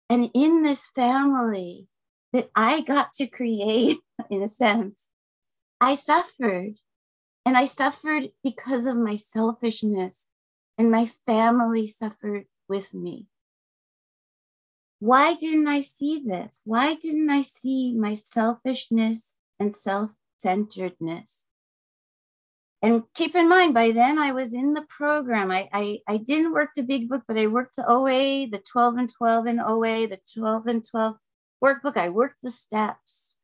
And 0.09 0.29
in 0.33 0.63
this 0.63 0.87
family 0.95 1.87
that 2.31 2.49
I 2.55 2.79
got 2.79 3.11
to 3.13 3.27
create, 3.27 3.97
in 4.29 4.41
a 4.41 4.47
sense, 4.47 5.09
I 5.81 5.95
suffered. 5.95 6.75
And 7.45 7.57
I 7.57 7.65
suffered 7.65 8.29
because 8.43 8.85
of 8.85 8.97
my 8.97 9.15
selfishness, 9.15 10.27
and 10.77 10.91
my 10.91 11.05
family 11.25 11.87
suffered 11.87 12.45
with 12.69 12.93
me. 12.93 13.27
Why 14.99 15.33
didn't 15.33 15.67
I 15.67 15.81
see 15.81 16.21
this? 16.23 16.61
Why 16.63 16.93
didn't 16.93 17.29
I 17.29 17.41
see 17.41 17.93
my 17.93 18.13
selfishness 18.13 19.37
and 19.59 19.75
self 19.75 20.15
centeredness? 20.37 21.47
And 22.83 23.03
keep 23.13 23.35
in 23.35 23.47
mind, 23.47 23.73
by 23.73 23.91
then 23.91 24.17
I 24.17 24.31
was 24.31 24.53
in 24.53 24.73
the 24.73 24.85
program. 24.89 25.51
I, 25.51 25.69
I, 25.71 25.99
I 26.07 26.17
didn't 26.17 26.53
work 26.53 26.69
the 26.75 26.81
big 26.81 27.09
book, 27.09 27.23
but 27.27 27.37
I 27.37 27.47
worked 27.47 27.75
the 27.75 27.87
OA, 27.87 28.47
the 28.47 28.61
12 28.71 28.97
and 28.97 29.11
12 29.11 29.47
in 29.47 29.59
OA, 29.59 30.07
the 30.07 30.19
12 30.33 30.67
and 30.67 30.87
12 30.87 31.15
workbook. 31.63 31.97
I 31.97 32.09
worked 32.09 32.37
the 32.41 32.49
steps. 32.49 33.35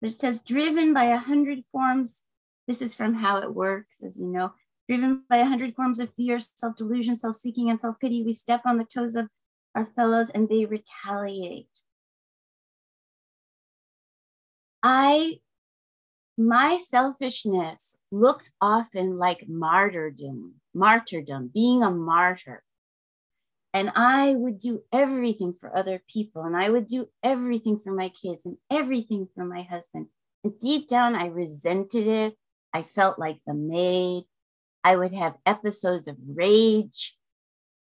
But 0.00 0.10
it 0.10 0.14
says, 0.14 0.42
driven 0.42 0.92
by 0.92 1.04
a 1.04 1.16
hundred 1.16 1.64
forms 1.72 2.22
this 2.66 2.82
is 2.82 2.94
from 2.94 3.14
how 3.14 3.38
it 3.38 3.54
works, 3.54 4.02
as 4.02 4.18
you 4.18 4.26
know. 4.26 4.52
Driven 4.88 5.22
by 5.28 5.38
a 5.38 5.44
hundred 5.44 5.74
forms 5.74 5.98
of 5.98 6.12
fear, 6.14 6.38
self 6.38 6.76
delusion, 6.76 7.16
self 7.16 7.36
seeking, 7.36 7.70
and 7.70 7.80
self 7.80 7.98
pity, 8.00 8.22
we 8.22 8.32
step 8.32 8.62
on 8.64 8.78
the 8.78 8.84
toes 8.84 9.16
of 9.16 9.28
our 9.74 9.86
fellows 9.96 10.30
and 10.30 10.48
they 10.48 10.64
retaliate. 10.64 11.68
I, 14.82 15.40
my 16.38 16.76
selfishness 16.76 17.96
looked 18.12 18.50
often 18.60 19.18
like 19.18 19.48
martyrdom, 19.48 20.54
martyrdom, 20.74 21.50
being 21.52 21.82
a 21.82 21.90
martyr. 21.90 22.62
And 23.74 23.90
I 23.94 24.34
would 24.34 24.58
do 24.58 24.82
everything 24.92 25.52
for 25.52 25.76
other 25.76 26.02
people, 26.08 26.44
and 26.44 26.56
I 26.56 26.70
would 26.70 26.86
do 26.86 27.08
everything 27.22 27.78
for 27.78 27.92
my 27.92 28.08
kids 28.08 28.46
and 28.46 28.56
everything 28.70 29.28
for 29.34 29.44
my 29.44 29.62
husband. 29.62 30.06
And 30.44 30.58
deep 30.58 30.88
down, 30.88 31.14
I 31.14 31.26
resented 31.26 32.06
it. 32.06 32.36
I 32.72 32.82
felt 32.82 33.18
like 33.18 33.38
the 33.46 33.54
maid. 33.54 34.24
I 34.84 34.96
would 34.96 35.12
have 35.12 35.36
episodes 35.44 36.06
of 36.06 36.16
rage. 36.34 37.16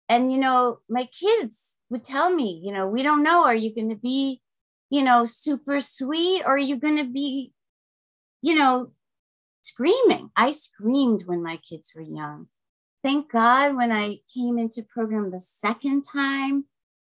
And, 0.08 0.32
you 0.32 0.40
know, 0.40 0.80
my 0.90 1.06
kids 1.06 1.78
would 1.90 2.04
tell 2.04 2.34
me, 2.34 2.62
you 2.64 2.74
know, 2.74 2.88
we 2.88 3.04
don't 3.04 3.22
know, 3.22 3.44
are 3.44 3.56
you 3.56 3.74
going 3.76 3.90
to 3.90 3.96
be, 3.96 4.42
you 4.90 5.04
know, 5.04 5.26
super 5.26 5.82
sweet 5.82 6.42
or 6.42 6.56
are 6.56 6.58
you 6.58 6.78
going 6.78 6.98
to 6.98 7.04
be, 7.04 7.54
you 8.42 8.56
know, 8.56 8.92
screaming? 9.62 10.32
I 10.36 10.50
screamed 10.50 11.24
when 11.28 11.44
my 11.44 11.58
kids 11.58 11.92
were 11.96 12.02
young. 12.02 12.48
Thank 13.04 13.32
God 13.32 13.76
when 13.76 13.92
I 13.92 14.18
came 14.34 14.58
into 14.58 14.82
program 14.82 15.30
the 15.30 15.40
second 15.40 16.06
time, 16.12 16.66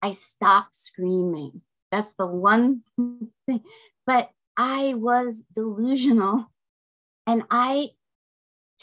I 0.03 0.13
stopped 0.13 0.75
screaming. 0.75 1.63
That's 1.93 2.15
the 2.15 2.27
one 2.27 2.83
thing. 3.47 3.61
But 4.07 4.31
I 4.57 4.95
was 4.95 5.45
delusional 5.55 6.51
and 7.27 7.45
I 7.51 7.91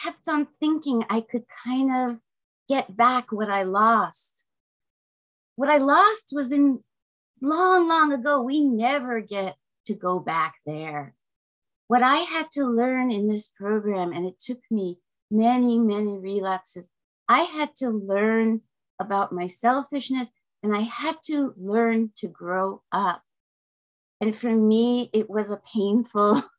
kept 0.01 0.27
on 0.27 0.47
thinking 0.59 1.03
I 1.09 1.21
could 1.21 1.45
kind 1.63 1.91
of 1.93 2.19
get 2.69 2.95
back 2.95 3.31
what 3.31 3.49
I 3.49 3.63
lost. 3.63 4.43
What 5.55 5.69
I 5.69 5.77
lost 5.77 6.29
was 6.31 6.51
in 6.51 6.83
long, 7.41 7.87
long 7.87 8.13
ago. 8.13 8.41
We 8.41 8.61
never 8.61 9.21
get 9.21 9.55
to 9.85 9.93
go 9.93 10.19
back 10.19 10.55
there. 10.65 11.15
What 11.87 12.03
I 12.03 12.17
had 12.17 12.51
to 12.51 12.65
learn 12.65 13.11
in 13.11 13.27
this 13.27 13.47
program, 13.47 14.11
and 14.11 14.25
it 14.25 14.39
took 14.39 14.59
me 14.69 14.99
many, 15.31 15.79
many 15.79 16.17
relapses, 16.17 16.89
I 17.29 17.41
had 17.41 17.75
to 17.75 17.89
learn 17.89 18.61
about 18.99 19.31
my 19.31 19.47
selfishness 19.47 20.29
and 20.63 20.75
I 20.75 20.81
had 20.81 21.17
to 21.25 21.53
learn 21.57 22.11
to 22.17 22.27
grow 22.27 22.81
up. 22.91 23.21
And 24.19 24.35
for 24.35 24.51
me, 24.51 25.09
it 25.13 25.29
was 25.29 25.49
a 25.51 25.61
painful 25.73 26.41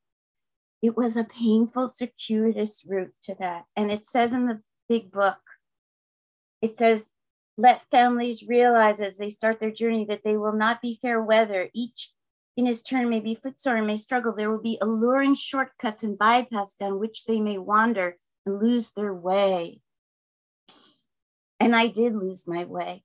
it 0.83 0.97
was 0.97 1.17
a 1.17 1.25
painful, 1.25 1.89
circuitous 1.89 2.85
route 2.87 3.15
to 3.23 3.35
that. 3.41 3.65
And 3.77 3.91
it 3.91 4.05
says 4.05 4.33
in 4.33 4.47
the 4.47 4.61
big 4.89 5.11
book, 5.11 5.39
it 6.63 6.75
says, 6.75 7.13
let 7.57 7.91
families 7.91 8.47
realize 8.47 9.01
as 9.01 9.17
they 9.17 9.31
start 9.31 9.59
their 9.59 9.73
journey 9.73 10.05
that 10.05 10.23
they 10.25 10.37
will 10.37 10.53
not 10.53 10.81
be 10.81 10.99
fair 11.03 11.21
weather. 11.21 11.69
Each 11.75 12.13
in 12.57 12.67
his 12.67 12.83
turn 12.83 13.11
may 13.11 13.21
be 13.21 13.35
footsore 13.35 13.77
and 13.77 13.87
may 13.87 13.97
struggle. 13.97 14.33
There 14.33 14.51
will 14.51 14.63
be 14.63 14.79
alluring 14.81 15.35
shortcuts 15.35 16.05
and 16.05 16.17
bypaths 16.17 16.77
down 16.77 17.01
which 17.01 17.25
they 17.25 17.41
may 17.41 17.59
wander 17.59 18.17
and 18.47 18.61
lose 18.61 18.93
their 18.93 19.13
way. 19.13 19.81
And 21.59 21.75
I 21.75 21.89
did 21.89 22.15
lose 22.15 22.47
my 22.47 22.65
way. 22.65 23.03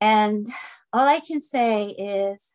And 0.00 0.46
all 0.92 1.06
I 1.06 1.20
can 1.20 1.40
say 1.40 1.88
is 1.88 2.52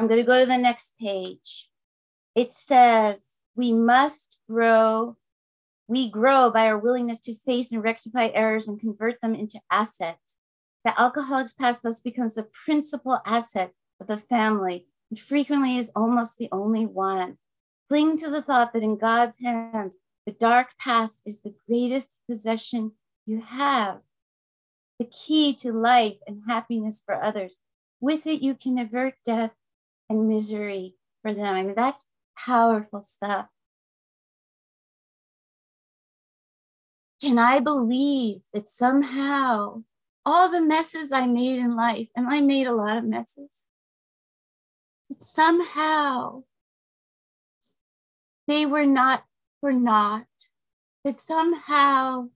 I'm 0.00 0.08
going 0.08 0.18
to 0.18 0.26
go 0.26 0.40
to 0.40 0.46
the 0.46 0.56
next 0.56 0.94
page. 0.98 1.68
It 2.34 2.54
says, 2.54 3.40
we 3.54 3.70
must 3.70 4.38
grow. 4.48 5.18
We 5.88 6.10
grow 6.10 6.50
by 6.50 6.68
our 6.68 6.78
willingness 6.78 7.18
to 7.18 7.34
face 7.34 7.70
and 7.70 7.84
rectify 7.84 8.30
errors 8.32 8.66
and 8.66 8.80
convert 8.80 9.20
them 9.20 9.34
into 9.34 9.60
assets. 9.70 10.36
The 10.86 10.98
alcoholic's 10.98 11.52
past 11.52 11.82
thus 11.82 12.00
becomes 12.00 12.32
the 12.32 12.46
principal 12.64 13.20
asset 13.26 13.72
of 14.00 14.06
the 14.06 14.16
family 14.16 14.86
and 15.10 15.20
frequently 15.20 15.76
is 15.76 15.92
almost 15.94 16.38
the 16.38 16.48
only 16.50 16.86
one. 16.86 17.36
Cling 17.90 18.16
to 18.18 18.30
the 18.30 18.40
thought 18.40 18.72
that 18.72 18.82
in 18.82 18.96
God's 18.96 19.38
hands, 19.38 19.98
the 20.24 20.32
dark 20.32 20.68
past 20.78 21.20
is 21.26 21.42
the 21.42 21.54
greatest 21.68 22.20
possession 22.26 22.92
you 23.26 23.42
have, 23.42 23.98
the 24.98 25.04
key 25.04 25.52
to 25.56 25.74
life 25.74 26.16
and 26.26 26.44
happiness 26.48 27.02
for 27.04 27.22
others. 27.22 27.58
With 28.00 28.26
it, 28.26 28.40
you 28.40 28.54
can 28.54 28.78
avert 28.78 29.16
death 29.26 29.50
and 30.10 30.28
misery 30.28 30.96
for 31.22 31.34
them. 31.34 31.54
I 31.54 31.62
mean, 31.62 31.74
that's 31.76 32.06
powerful 32.36 33.02
stuff. 33.02 33.46
can 37.20 37.38
I 37.38 37.60
believe 37.60 38.42
that 38.54 38.68
somehow 38.68 39.82
all 40.24 40.50
the 40.50 40.62
messes 40.62 41.12
I 41.12 41.26
made 41.26 41.58
in 41.58 41.76
life, 41.76 42.08
and 42.16 42.26
I 42.28 42.40
made 42.40 42.66
a 42.66 42.74
lot 42.74 42.98
of 42.98 43.04
messes, 43.04 43.66
that 45.08 45.22
somehow 45.22 46.44
they 48.46 48.66
were 48.66 48.86
not 48.86 49.24
for 49.60 49.72
naught, 49.72 50.26
that 51.04 51.18
somehow 51.18 52.28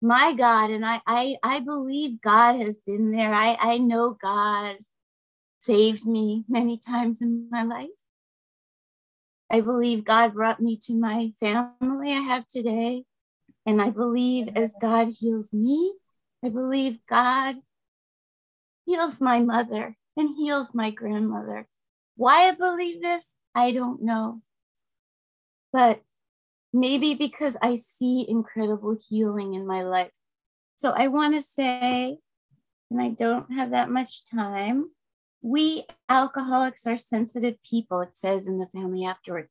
my 0.00 0.34
God, 0.34 0.70
and 0.70 0.84
I, 0.84 1.00
I, 1.06 1.36
I 1.42 1.60
believe 1.60 2.20
God 2.20 2.60
has 2.60 2.78
been 2.78 3.12
there. 3.12 3.32
I, 3.32 3.56
I 3.60 3.78
know 3.78 4.16
God 4.20 4.78
saved 5.62 6.04
me 6.04 6.44
many 6.48 6.76
times 6.76 7.22
in 7.22 7.48
my 7.48 7.62
life. 7.62 7.88
I 9.48 9.60
believe 9.60 10.04
God 10.04 10.34
brought 10.34 10.60
me 10.60 10.76
to 10.84 10.94
my 10.94 11.32
family 11.38 12.12
I 12.12 12.20
have 12.20 12.48
today. 12.48 13.04
And 13.64 13.80
I 13.80 13.90
believe 13.90 14.48
as 14.56 14.74
God 14.80 15.12
heals 15.16 15.52
me, 15.52 15.94
I 16.44 16.48
believe 16.48 16.98
God 17.08 17.56
heals 18.86 19.20
my 19.20 19.38
mother 19.38 19.96
and 20.16 20.36
heals 20.36 20.74
my 20.74 20.90
grandmother. 20.90 21.68
Why 22.16 22.48
I 22.48 22.54
believe 22.54 23.00
this, 23.00 23.36
I 23.54 23.70
don't 23.70 24.02
know. 24.02 24.42
But 25.72 26.02
maybe 26.72 27.14
because 27.14 27.56
I 27.62 27.76
see 27.76 28.26
incredible 28.28 28.96
healing 29.08 29.54
in 29.54 29.64
my 29.64 29.82
life. 29.82 30.10
So 30.76 30.90
I 30.90 31.06
want 31.06 31.34
to 31.34 31.40
say, 31.40 32.18
and 32.90 33.00
I 33.00 33.10
don't 33.10 33.52
have 33.52 33.70
that 33.70 33.90
much 33.90 34.24
time, 34.24 34.90
we 35.42 35.84
alcoholics 36.08 36.86
are 36.86 36.96
sensitive 36.96 37.56
people, 37.68 38.00
it 38.00 38.16
says 38.16 38.46
in 38.46 38.58
the 38.58 38.68
family 38.68 39.04
afterward. 39.04 39.48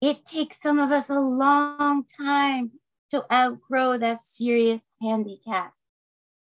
It 0.00 0.26
takes 0.26 0.60
some 0.60 0.78
of 0.78 0.92
us 0.92 1.08
a 1.08 1.18
long 1.18 2.04
time 2.04 2.72
to 3.10 3.24
outgrow 3.32 3.96
that 3.96 4.20
serious 4.20 4.84
handicap. 5.00 5.72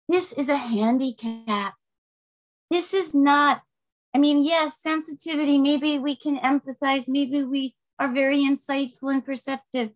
This 0.09 0.33
is 0.33 0.49
a 0.49 0.57
handicap. 0.57 1.75
This 2.71 2.95
is 2.95 3.15
not, 3.15 3.63
I 4.15 4.19
mean, 4.19 4.43
yes, 4.43 4.81
sensitivity, 4.81 5.59
maybe 5.59 5.99
we 5.99 6.17
can 6.17 6.39
empathize, 6.39 7.09
maybe 7.09 7.45
we 7.45 7.75
are 7.99 8.13
very 8.13 8.39
insightful 8.39 9.13
and 9.13 9.25
perceptive. 9.25 9.91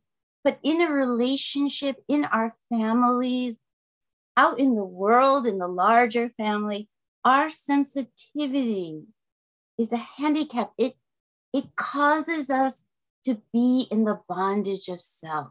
But 0.44 0.58
in 0.62 0.82
a 0.82 0.92
relationship, 0.92 1.96
in 2.08 2.24
our 2.26 2.54
families, 2.68 3.62
out 4.36 4.60
in 4.60 4.76
the 4.76 4.84
world, 4.84 5.46
in 5.46 5.58
the 5.58 5.66
larger 5.66 6.30
family, 6.36 6.88
our 7.26 7.50
sensitivity 7.50 9.02
is 9.78 9.92
a 9.92 9.96
handicap. 9.96 10.70
It, 10.78 10.94
it 11.52 11.74
causes 11.74 12.48
us 12.50 12.84
to 13.24 13.42
be 13.52 13.88
in 13.90 14.04
the 14.04 14.20
bondage 14.28 14.86
of 14.86 15.02
self. 15.02 15.48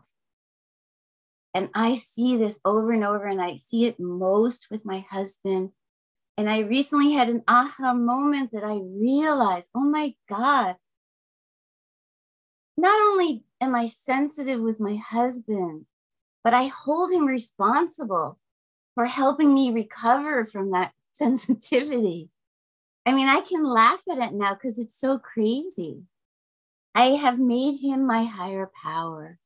And 1.53 1.69
I 1.75 1.95
see 1.95 2.37
this 2.37 2.61
over 2.63 2.93
and 2.93 3.03
over, 3.03 3.25
and 3.25 3.41
I 3.41 3.57
see 3.57 3.85
it 3.85 3.99
most 3.99 4.67
with 4.71 4.85
my 4.85 5.05
husband. 5.11 5.71
And 6.37 6.49
I 6.49 6.59
recently 6.59 7.11
had 7.11 7.27
an 7.27 7.43
aha 7.45 7.93
moment 7.93 8.51
that 8.53 8.63
I 8.63 8.79
realized, 8.81 9.69
oh 9.75 9.81
my 9.83 10.13
God, 10.29 10.77
not 12.77 13.01
only 13.01 13.43
am 13.59 13.75
I 13.75 13.85
sensitive 13.85 14.61
with 14.61 14.79
my 14.79 14.95
husband, 14.95 15.85
but 16.41 16.53
I 16.53 16.67
hold 16.67 17.11
him 17.11 17.25
responsible 17.25 18.39
for 18.93 19.05
helping 19.07 19.53
me 19.53 19.71
recover 19.71 20.45
from 20.45 20.71
that 20.71 20.93
sensitivity. 21.15 22.29
I 23.05 23.13
mean, 23.13 23.27
I 23.27 23.41
can 23.41 23.63
laugh 23.63 24.01
at 24.11 24.17
it 24.17 24.33
now 24.33 24.53
because 24.53 24.79
it's 24.79 24.99
so 24.99 25.17
crazy. 25.19 26.03
I 26.93 27.11
have 27.11 27.39
made 27.39 27.79
him 27.79 28.07
my 28.07 28.23
higher 28.23 28.71
power. 28.83 29.37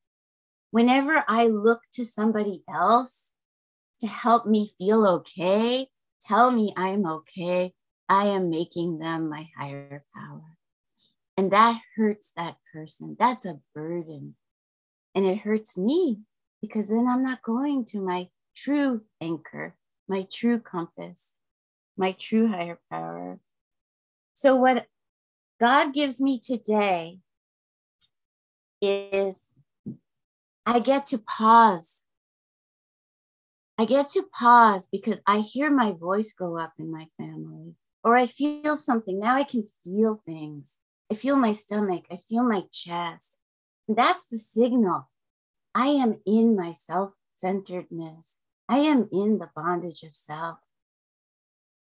Whenever 0.72 1.24
I 1.28 1.48
look 1.48 1.82
to 1.94 2.06
somebody 2.06 2.64
else 2.72 3.34
to 4.01 4.08
help 4.08 4.46
me 4.46 4.70
feel 4.77 5.05
okay, 5.08 5.88
tell 6.25 6.51
me 6.51 6.74
I'm 6.77 7.05
okay, 7.05 7.74
I 8.08 8.27
am 8.27 8.50
making 8.50 9.00
them 9.00 9.29
my 9.29 9.48
higher 9.58 10.05
power. 10.16 10.58
And 11.38 11.51
that 11.51 11.82
hurts 11.96 12.32
that 12.38 12.58
person. 12.74 13.16
That's 13.20 13.46
a 13.46 13.60
burden. 13.74 14.36
And 15.16 15.25
it 15.25 15.40
hurts 15.40 15.77
me 15.77 16.20
because 16.62 16.90
then 16.90 17.08
I'm 17.08 17.24
not 17.24 17.42
going 17.42 17.86
to 17.86 18.00
my 18.00 18.29
true 18.55 19.01
anchor, 19.22 19.75
my 20.08 20.27
true 20.32 20.60
compass, 20.60 21.36
my 22.00 22.14
true 22.14 22.48
higher 22.48 22.79
power. 22.90 23.40
So, 24.33 24.55
what 24.55 24.88
God 25.59 25.94
gives 25.94 26.22
me 26.22 26.40
today 26.40 27.20
is 28.81 29.50
I 30.66 30.79
get 30.79 31.07
to 31.07 31.18
pause. 31.18 32.03
I 33.77 33.85
get 33.85 34.07
to 34.09 34.24
pause 34.24 34.88
because 34.90 35.22
I 35.27 35.40
hear 35.40 35.70
my 35.70 35.92
voice 35.92 36.31
go 36.31 36.57
up 36.57 36.74
in 36.79 36.92
my 36.92 37.07
family, 37.18 37.75
or 38.03 38.16
I 38.16 38.25
feel 38.27 38.77
something. 38.77 39.20
Now 39.20 39.35
I 39.35 39.44
can 39.44 39.66
feel 39.83 40.22
things. 40.25 40.79
I 41.12 41.16
feel 41.16 41.35
my 41.35 41.51
stomach, 41.51 42.05
I 42.09 42.20
feel 42.29 42.44
my 42.44 42.64
chest. 42.72 43.40
That's 43.90 44.25
the 44.27 44.38
signal. 44.38 45.09
I 45.75 45.88
am 45.88 46.20
in 46.25 46.55
my 46.55 46.72
self 46.72 47.12
centeredness. 47.35 48.38
I 48.70 48.79
am 48.79 49.09
in 49.12 49.40
the 49.40 49.50
bondage 49.55 50.03
of 50.03 50.16
self. 50.16 50.59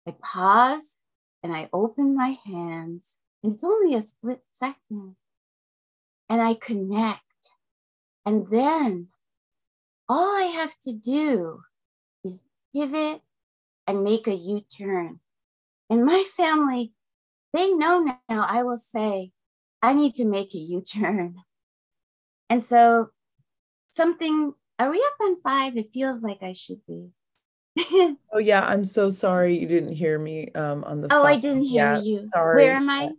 I 0.07 0.13
pause 0.23 0.99
and 1.43 1.53
I 1.53 1.69
open 1.73 2.17
my 2.17 2.37
hands, 2.45 3.17
and 3.43 3.53
it's 3.53 3.65
only 3.65 3.95
a 3.97 4.03
split 4.03 4.43
second. 4.53 5.17
And 6.29 6.41
I 6.41 6.55
connect. 6.55 7.21
And 8.25 8.47
then 8.49 9.09
all 10.09 10.37
I 10.37 10.45
have 10.45 10.79
to 10.85 10.93
do 10.93 11.63
is 12.25 12.45
pivot 12.75 13.23
and 13.87 14.05
make 14.05 14.27
a 14.27 14.35
U 14.35 14.61
turn. 14.61 15.21
And 15.91 16.05
my 16.05 16.25
family 16.37 16.93
they 17.53 17.71
know 17.73 18.01
now 18.29 18.47
I 18.49 18.63
will 18.63 18.77
say, 18.77 19.33
I 19.83 19.93
need 19.93 20.15
to 20.15 20.25
make 20.25 20.55
a 20.55 20.59
U 20.59 20.81
turn. 20.81 21.37
And 22.49 22.63
so, 22.63 23.11
something, 23.91 24.55
are 24.79 24.91
we 24.91 24.99
up 24.99 25.21
on 25.21 25.41
five? 25.43 25.77
It 25.77 25.93
feels 25.93 26.23
like 26.23 26.43
I 26.43 26.55
should 26.55 26.81
be. 26.87 27.11
oh, 28.33 28.39
yeah. 28.39 28.65
I'm 28.67 28.85
so 28.85 29.11
sorry 29.11 29.59
you 29.59 29.67
didn't 29.67 29.93
hear 29.93 30.19
me 30.19 30.51
um, 30.55 30.85
on 30.85 31.01
the 31.01 31.09
Oh, 31.13 31.25
I 31.25 31.39
didn't 31.39 31.63
hear 31.63 31.95
yeah, 31.95 32.01
you. 32.01 32.21
Sorry. 32.21 32.63
Where 32.65 32.77
am 32.77 32.91
I? 32.91 33.11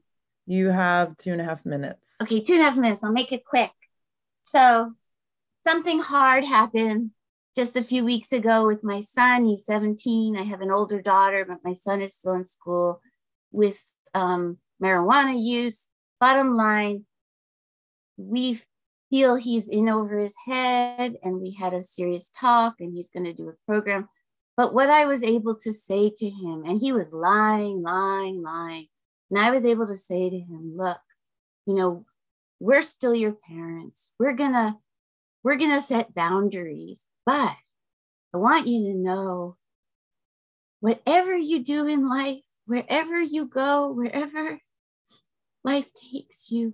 You 0.46 0.70
have 0.70 1.16
two 1.18 1.32
and 1.32 1.42
a 1.42 1.46
half 1.46 1.66
minutes. 1.66 2.16
Okay, 2.22 2.42
two 2.42 2.54
and 2.54 2.62
a 2.62 2.66
half 2.66 2.78
minutes. 2.78 3.04
I'll 3.04 3.12
make 3.12 3.32
it 3.32 3.46
quick. 3.46 3.72
So, 4.44 4.94
something 5.66 6.00
hard 6.00 6.44
happened 6.44 7.12
just 7.56 7.76
a 7.76 7.84
few 7.84 8.04
weeks 8.04 8.32
ago 8.32 8.66
with 8.66 8.84
my 8.84 9.00
son. 9.00 9.46
He's 9.46 9.66
17. 9.66 10.38
I 10.38 10.44
have 10.44 10.62
an 10.62 10.72
older 10.72 11.02
daughter, 11.02 11.46
but 11.48 11.60
my 11.64 11.74
son 11.74 12.02
is 12.02 12.16
still 12.16 12.34
in 12.34 12.46
school 12.46 13.02
with 13.52 13.80
um, 14.14 14.58
marijuana 14.82 15.42
use. 15.42 15.90
Bottom 16.20 16.54
line, 16.56 17.06
we 18.18 18.60
feel 19.10 19.36
he's 19.36 19.70
in 19.70 19.90
over 19.90 20.18
his 20.18 20.36
head, 20.46 21.16
and 21.24 21.40
we 21.40 21.52
had 21.52 21.74
a 21.74 21.84
serious 21.84 22.30
talk, 22.30 22.76
and 22.80 22.94
he's 22.94 23.10
going 23.10 23.26
to 23.26 23.34
do 23.34 23.50
a 23.50 23.54
program. 23.66 24.10
But 24.56 24.74
what 24.74 24.90
I 24.90 25.06
was 25.06 25.24
able 25.24 25.56
to 25.62 25.74
say 25.74 26.12
to 26.16 26.30
him, 26.30 26.64
and 26.66 26.80
he 26.80 26.92
was 26.92 27.12
lying, 27.12 27.82
lying, 27.82 28.42
lying. 28.42 28.88
And 29.32 29.40
I 29.40 29.50
was 29.50 29.66
able 29.66 29.88
to 29.88 29.96
say 29.96 30.30
to 30.30 30.38
him, 30.38 30.74
look, 30.78 31.00
you 31.66 31.74
know, 31.74 32.06
we're 32.60 32.84
still 32.84 33.16
your 33.16 33.34
parents. 33.34 34.12
We're 34.20 34.36
gonna, 34.36 34.78
we're 35.44 35.58
gonna 35.58 35.80
set 35.80 36.14
boundaries, 36.14 37.06
but 37.26 37.56
I 38.34 38.38
want 38.38 38.68
you 38.68 38.92
to 38.92 38.98
know 38.98 39.58
whatever 40.80 41.36
you 41.36 41.64
do 41.64 41.88
in 41.88 42.08
life, 42.08 42.44
wherever 42.66 43.20
you 43.20 43.46
go, 43.46 43.92
wherever 43.92 44.60
life 45.64 45.90
takes 46.12 46.52
you, 46.52 46.74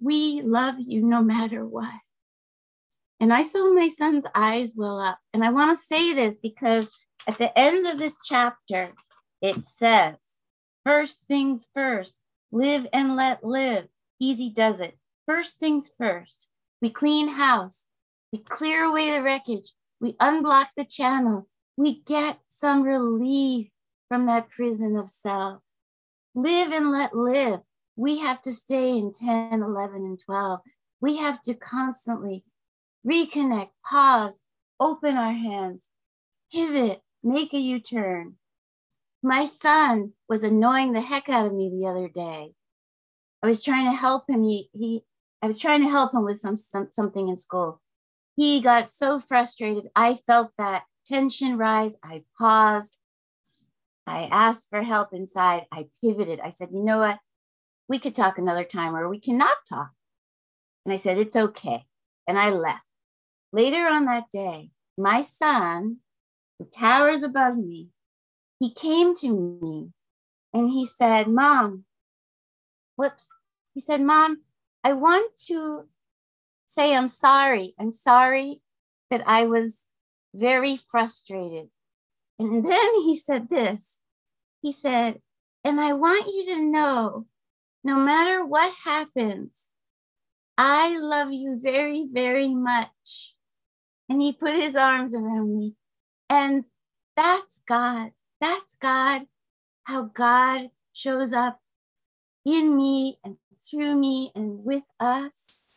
we 0.00 0.42
love 0.42 0.76
you 0.78 1.02
no 1.02 1.22
matter 1.22 1.66
what. 1.66 1.92
And 3.20 3.32
I 3.32 3.42
saw 3.42 3.72
my 3.72 3.88
son's 3.88 4.24
eyes 4.34 4.74
well 4.76 5.00
up. 5.00 5.18
And 5.32 5.44
I 5.44 5.50
want 5.50 5.76
to 5.76 5.84
say 5.84 6.14
this 6.14 6.38
because 6.38 6.92
at 7.26 7.38
the 7.38 7.56
end 7.58 7.86
of 7.86 7.98
this 7.98 8.16
chapter, 8.24 8.92
it 9.40 9.64
says, 9.64 10.16
first 10.84 11.26
things 11.26 11.68
first, 11.74 12.20
live 12.52 12.86
and 12.92 13.16
let 13.16 13.44
live. 13.44 13.86
Easy 14.20 14.50
does 14.50 14.80
it. 14.80 14.98
First 15.26 15.58
things 15.58 15.90
first, 15.96 16.48
we 16.82 16.90
clean 16.90 17.28
house, 17.28 17.86
we 18.32 18.40
clear 18.40 18.84
away 18.84 19.10
the 19.10 19.22
wreckage, 19.22 19.72
we 20.00 20.12
unblock 20.14 20.66
the 20.76 20.84
channel, 20.84 21.48
we 21.76 22.02
get 22.02 22.38
some 22.48 22.82
relief 22.82 23.68
from 24.08 24.26
that 24.26 24.50
prison 24.50 24.96
of 24.96 25.08
self. 25.08 25.62
Live 26.34 26.72
and 26.72 26.90
let 26.90 27.16
live. 27.16 27.60
We 27.96 28.18
have 28.18 28.42
to 28.42 28.52
stay 28.52 28.90
in 28.90 29.12
10, 29.12 29.62
11, 29.62 29.96
and 30.04 30.20
12. 30.20 30.60
We 31.00 31.16
have 31.18 31.40
to 31.42 31.54
constantly 31.54 32.44
reconnect, 33.06 33.70
pause, 33.88 34.44
open 34.80 35.16
our 35.16 35.32
hands, 35.32 35.88
pivot, 36.52 37.00
make 37.22 37.52
a 37.52 37.58
U 37.58 37.80
turn. 37.80 38.34
My 39.22 39.44
son 39.44 40.12
was 40.28 40.42
annoying 40.42 40.92
the 40.92 41.00
heck 41.00 41.28
out 41.28 41.46
of 41.46 41.54
me 41.54 41.70
the 41.70 41.86
other 41.86 42.08
day. 42.08 42.52
I 43.42 43.46
was 43.46 43.62
trying 43.62 43.90
to 43.90 43.96
help 43.96 44.28
him. 44.28 44.42
He, 44.42 44.68
he 44.72 45.04
I 45.42 45.46
was 45.46 45.58
trying 45.58 45.82
to 45.82 45.88
help 45.90 46.14
him 46.14 46.24
with 46.24 46.38
some, 46.38 46.56
some 46.56 46.88
something 46.90 47.28
in 47.28 47.36
school. 47.36 47.80
he 48.36 48.60
got 48.60 48.90
so 48.90 49.20
frustrated. 49.20 49.88
I 49.94 50.14
felt 50.14 50.52
that 50.58 50.84
tension 51.06 51.58
rise. 51.58 51.96
I 52.02 52.24
paused. 52.38 52.98
I 54.06 54.24
asked 54.24 54.68
for 54.70 54.82
help 54.82 55.12
inside. 55.12 55.66
I 55.72 55.86
pivoted. 56.02 56.40
I 56.40 56.50
said, 56.50 56.68
you 56.72 56.82
know 56.82 56.98
what? 56.98 57.18
We 57.88 57.98
could 57.98 58.14
talk 58.14 58.38
another 58.38 58.64
time 58.64 58.96
or 58.96 59.08
we 59.08 59.20
cannot 59.20 59.56
talk. 59.68 59.90
And 60.84 60.92
I 60.92 60.96
said, 60.96 61.18
it's 61.18 61.36
okay. 61.36 61.84
And 62.26 62.38
I 62.38 62.50
left. 62.50 62.82
Later 63.54 63.86
on 63.86 64.06
that 64.06 64.30
day, 64.30 64.70
my 64.98 65.20
son, 65.20 65.98
who 66.58 66.64
towers 66.64 67.22
above 67.22 67.56
me, 67.56 67.86
he 68.58 68.74
came 68.74 69.14
to 69.14 69.28
me 69.62 69.90
and 70.52 70.68
he 70.68 70.84
said, 70.84 71.28
Mom, 71.28 71.84
whoops. 72.96 73.28
He 73.72 73.80
said, 73.80 74.00
Mom, 74.00 74.42
I 74.82 74.94
want 74.94 75.36
to 75.46 75.84
say 76.66 76.96
I'm 76.96 77.06
sorry. 77.06 77.76
I'm 77.78 77.92
sorry 77.92 78.60
that 79.12 79.22
I 79.24 79.46
was 79.46 79.82
very 80.34 80.76
frustrated. 80.76 81.68
And 82.40 82.66
then 82.66 82.94
he 83.02 83.16
said 83.16 83.48
this 83.48 84.00
he 84.62 84.72
said, 84.72 85.20
and 85.62 85.80
I 85.80 85.92
want 85.92 86.26
you 86.26 86.56
to 86.56 86.64
know 86.64 87.26
no 87.84 87.98
matter 88.00 88.44
what 88.44 88.74
happens, 88.82 89.68
I 90.58 90.98
love 90.98 91.32
you 91.32 91.60
very, 91.62 92.08
very 92.10 92.48
much. 92.48 93.33
And 94.08 94.20
he 94.20 94.32
put 94.32 94.54
his 94.54 94.76
arms 94.76 95.14
around 95.14 95.56
me. 95.56 95.74
And 96.28 96.64
that's 97.16 97.60
God. 97.66 98.10
That's 98.40 98.76
God, 98.76 99.22
how 99.84 100.02
God 100.02 100.70
shows 100.92 101.32
up 101.32 101.60
in 102.44 102.76
me 102.76 103.18
and 103.24 103.36
through 103.70 103.94
me 103.94 104.30
and 104.34 104.64
with 104.64 104.84
us. 105.00 105.74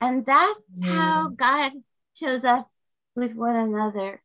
And 0.00 0.24
that's 0.26 0.80
mm. 0.80 0.94
how 0.94 1.28
God 1.28 1.72
shows 2.14 2.44
up 2.44 2.70
with 3.14 3.34
one 3.34 3.56
another 3.56 4.22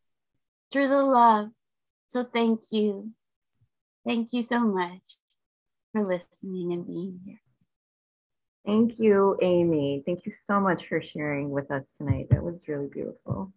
through 0.71 0.87
the 0.87 1.01
love. 1.01 1.49
So 2.07 2.23
thank 2.23 2.61
you. 2.71 3.11
Thank 4.05 4.33
you 4.33 4.41
so 4.41 4.59
much 4.59 5.17
for 5.91 6.05
listening 6.05 6.73
and 6.73 6.85
being 6.85 7.19
here. 7.25 7.44
Thank 8.65 8.97
you, 8.97 9.37
Amy. 9.43 10.01
Thank 10.07 10.25
you 10.25 10.33
so 10.43 10.59
much 10.59 10.87
for 10.87 10.99
sharing 10.99 11.51
with 11.51 11.69
us 11.69 11.83
tonight. 11.99 12.27
That 12.31 12.43
was 12.43 12.55
really 12.67 12.87
beautiful. 12.87 13.53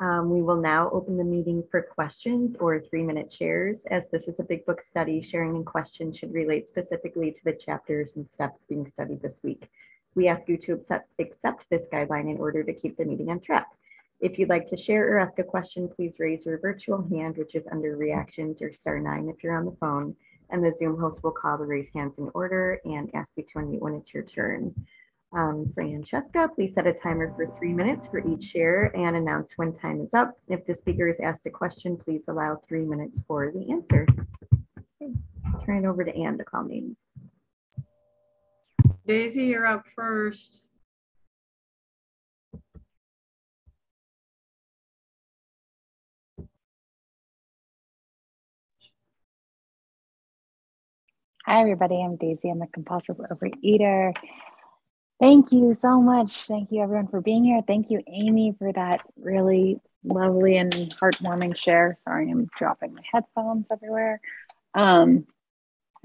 Um, 0.00 0.30
we 0.30 0.40
will 0.40 0.56
now 0.56 0.88
open 0.90 1.18
the 1.18 1.24
meeting 1.24 1.62
for 1.70 1.82
questions 1.82 2.56
or 2.58 2.80
three 2.80 3.02
minute 3.02 3.30
shares. 3.30 3.82
As 3.90 4.08
this 4.08 4.26
is 4.26 4.40
a 4.40 4.44
big 4.44 4.64
book 4.64 4.82
study, 4.82 5.20
sharing 5.20 5.54
and 5.54 5.66
questions 5.66 6.16
should 6.16 6.32
relate 6.32 6.66
specifically 6.66 7.30
to 7.30 7.44
the 7.44 7.52
chapters 7.52 8.12
and 8.16 8.26
steps 8.32 8.64
being 8.66 8.86
studied 8.86 9.20
this 9.20 9.38
week. 9.42 9.68
We 10.14 10.28
ask 10.28 10.48
you 10.48 10.56
to 10.56 10.72
accept, 10.72 11.10
accept 11.18 11.66
this 11.68 11.86
guideline 11.92 12.30
in 12.30 12.38
order 12.38 12.64
to 12.64 12.72
keep 12.72 12.96
the 12.96 13.04
meeting 13.04 13.28
on 13.28 13.40
track. 13.40 13.66
If 14.20 14.38
you'd 14.38 14.48
like 14.48 14.66
to 14.68 14.78
share 14.78 15.12
or 15.12 15.18
ask 15.18 15.38
a 15.38 15.44
question, 15.44 15.90
please 15.94 16.16
raise 16.18 16.46
your 16.46 16.58
virtual 16.58 17.06
hand, 17.10 17.36
which 17.36 17.54
is 17.54 17.66
under 17.70 17.96
reactions 17.96 18.62
or 18.62 18.72
star 18.72 18.98
nine 18.98 19.28
if 19.28 19.44
you're 19.44 19.56
on 19.56 19.66
the 19.66 19.76
phone, 19.78 20.16
and 20.52 20.64
the 20.64 20.74
Zoom 20.76 20.98
host 20.98 21.22
will 21.22 21.30
call 21.30 21.58
the 21.58 21.64
raise 21.64 21.90
hands 21.94 22.14
in 22.18 22.30
order 22.34 22.80
and 22.84 23.10
ask 23.14 23.32
you 23.36 23.44
to 23.44 23.58
unmute 23.58 23.80
when 23.80 23.94
it's 23.94 24.12
your 24.12 24.22
turn. 24.22 24.74
Um, 25.32 25.70
Francesca, 25.74 26.50
please 26.54 26.74
set 26.74 26.88
a 26.88 26.92
timer 26.92 27.32
for 27.36 27.46
three 27.58 27.72
minutes 27.72 28.06
for 28.10 28.18
each 28.26 28.44
share 28.44 28.94
and 28.96 29.16
announce 29.16 29.52
when 29.56 29.76
time 29.78 30.00
is 30.00 30.12
up. 30.12 30.36
If 30.48 30.66
the 30.66 30.74
speaker 30.74 31.08
is 31.08 31.20
asked 31.20 31.46
a 31.46 31.50
question, 31.50 31.96
please 31.96 32.22
allow 32.26 32.60
three 32.68 32.84
minutes 32.84 33.20
for 33.28 33.52
the 33.52 33.70
answer. 33.70 34.06
Okay. 35.00 35.12
Turn 35.64 35.84
it 35.84 35.88
over 35.88 36.04
to 36.04 36.14
Anne 36.16 36.36
to 36.38 36.44
call 36.44 36.64
names. 36.64 37.00
Daisy, 39.06 39.44
you're 39.44 39.66
up 39.66 39.86
first. 39.94 40.66
Hi, 51.50 51.62
everybody. 51.62 52.00
I'm 52.00 52.14
Daisy. 52.14 52.48
I'm 52.48 52.62
a 52.62 52.68
compulsive 52.68 53.16
overeater. 53.16 54.16
Thank 55.18 55.50
you 55.50 55.74
so 55.74 56.00
much. 56.00 56.46
Thank 56.46 56.70
you, 56.70 56.80
everyone, 56.80 57.08
for 57.08 57.20
being 57.20 57.42
here. 57.44 57.60
Thank 57.66 57.90
you, 57.90 58.00
Amy, 58.06 58.54
for 58.56 58.72
that 58.72 59.00
really 59.20 59.80
lovely 60.04 60.58
and 60.58 60.72
heartwarming 60.72 61.56
share. 61.56 61.98
Sorry, 62.04 62.30
I'm 62.30 62.48
dropping 62.56 62.94
my 62.94 63.02
headphones 63.12 63.66
everywhere. 63.72 64.20
Um, 64.74 65.26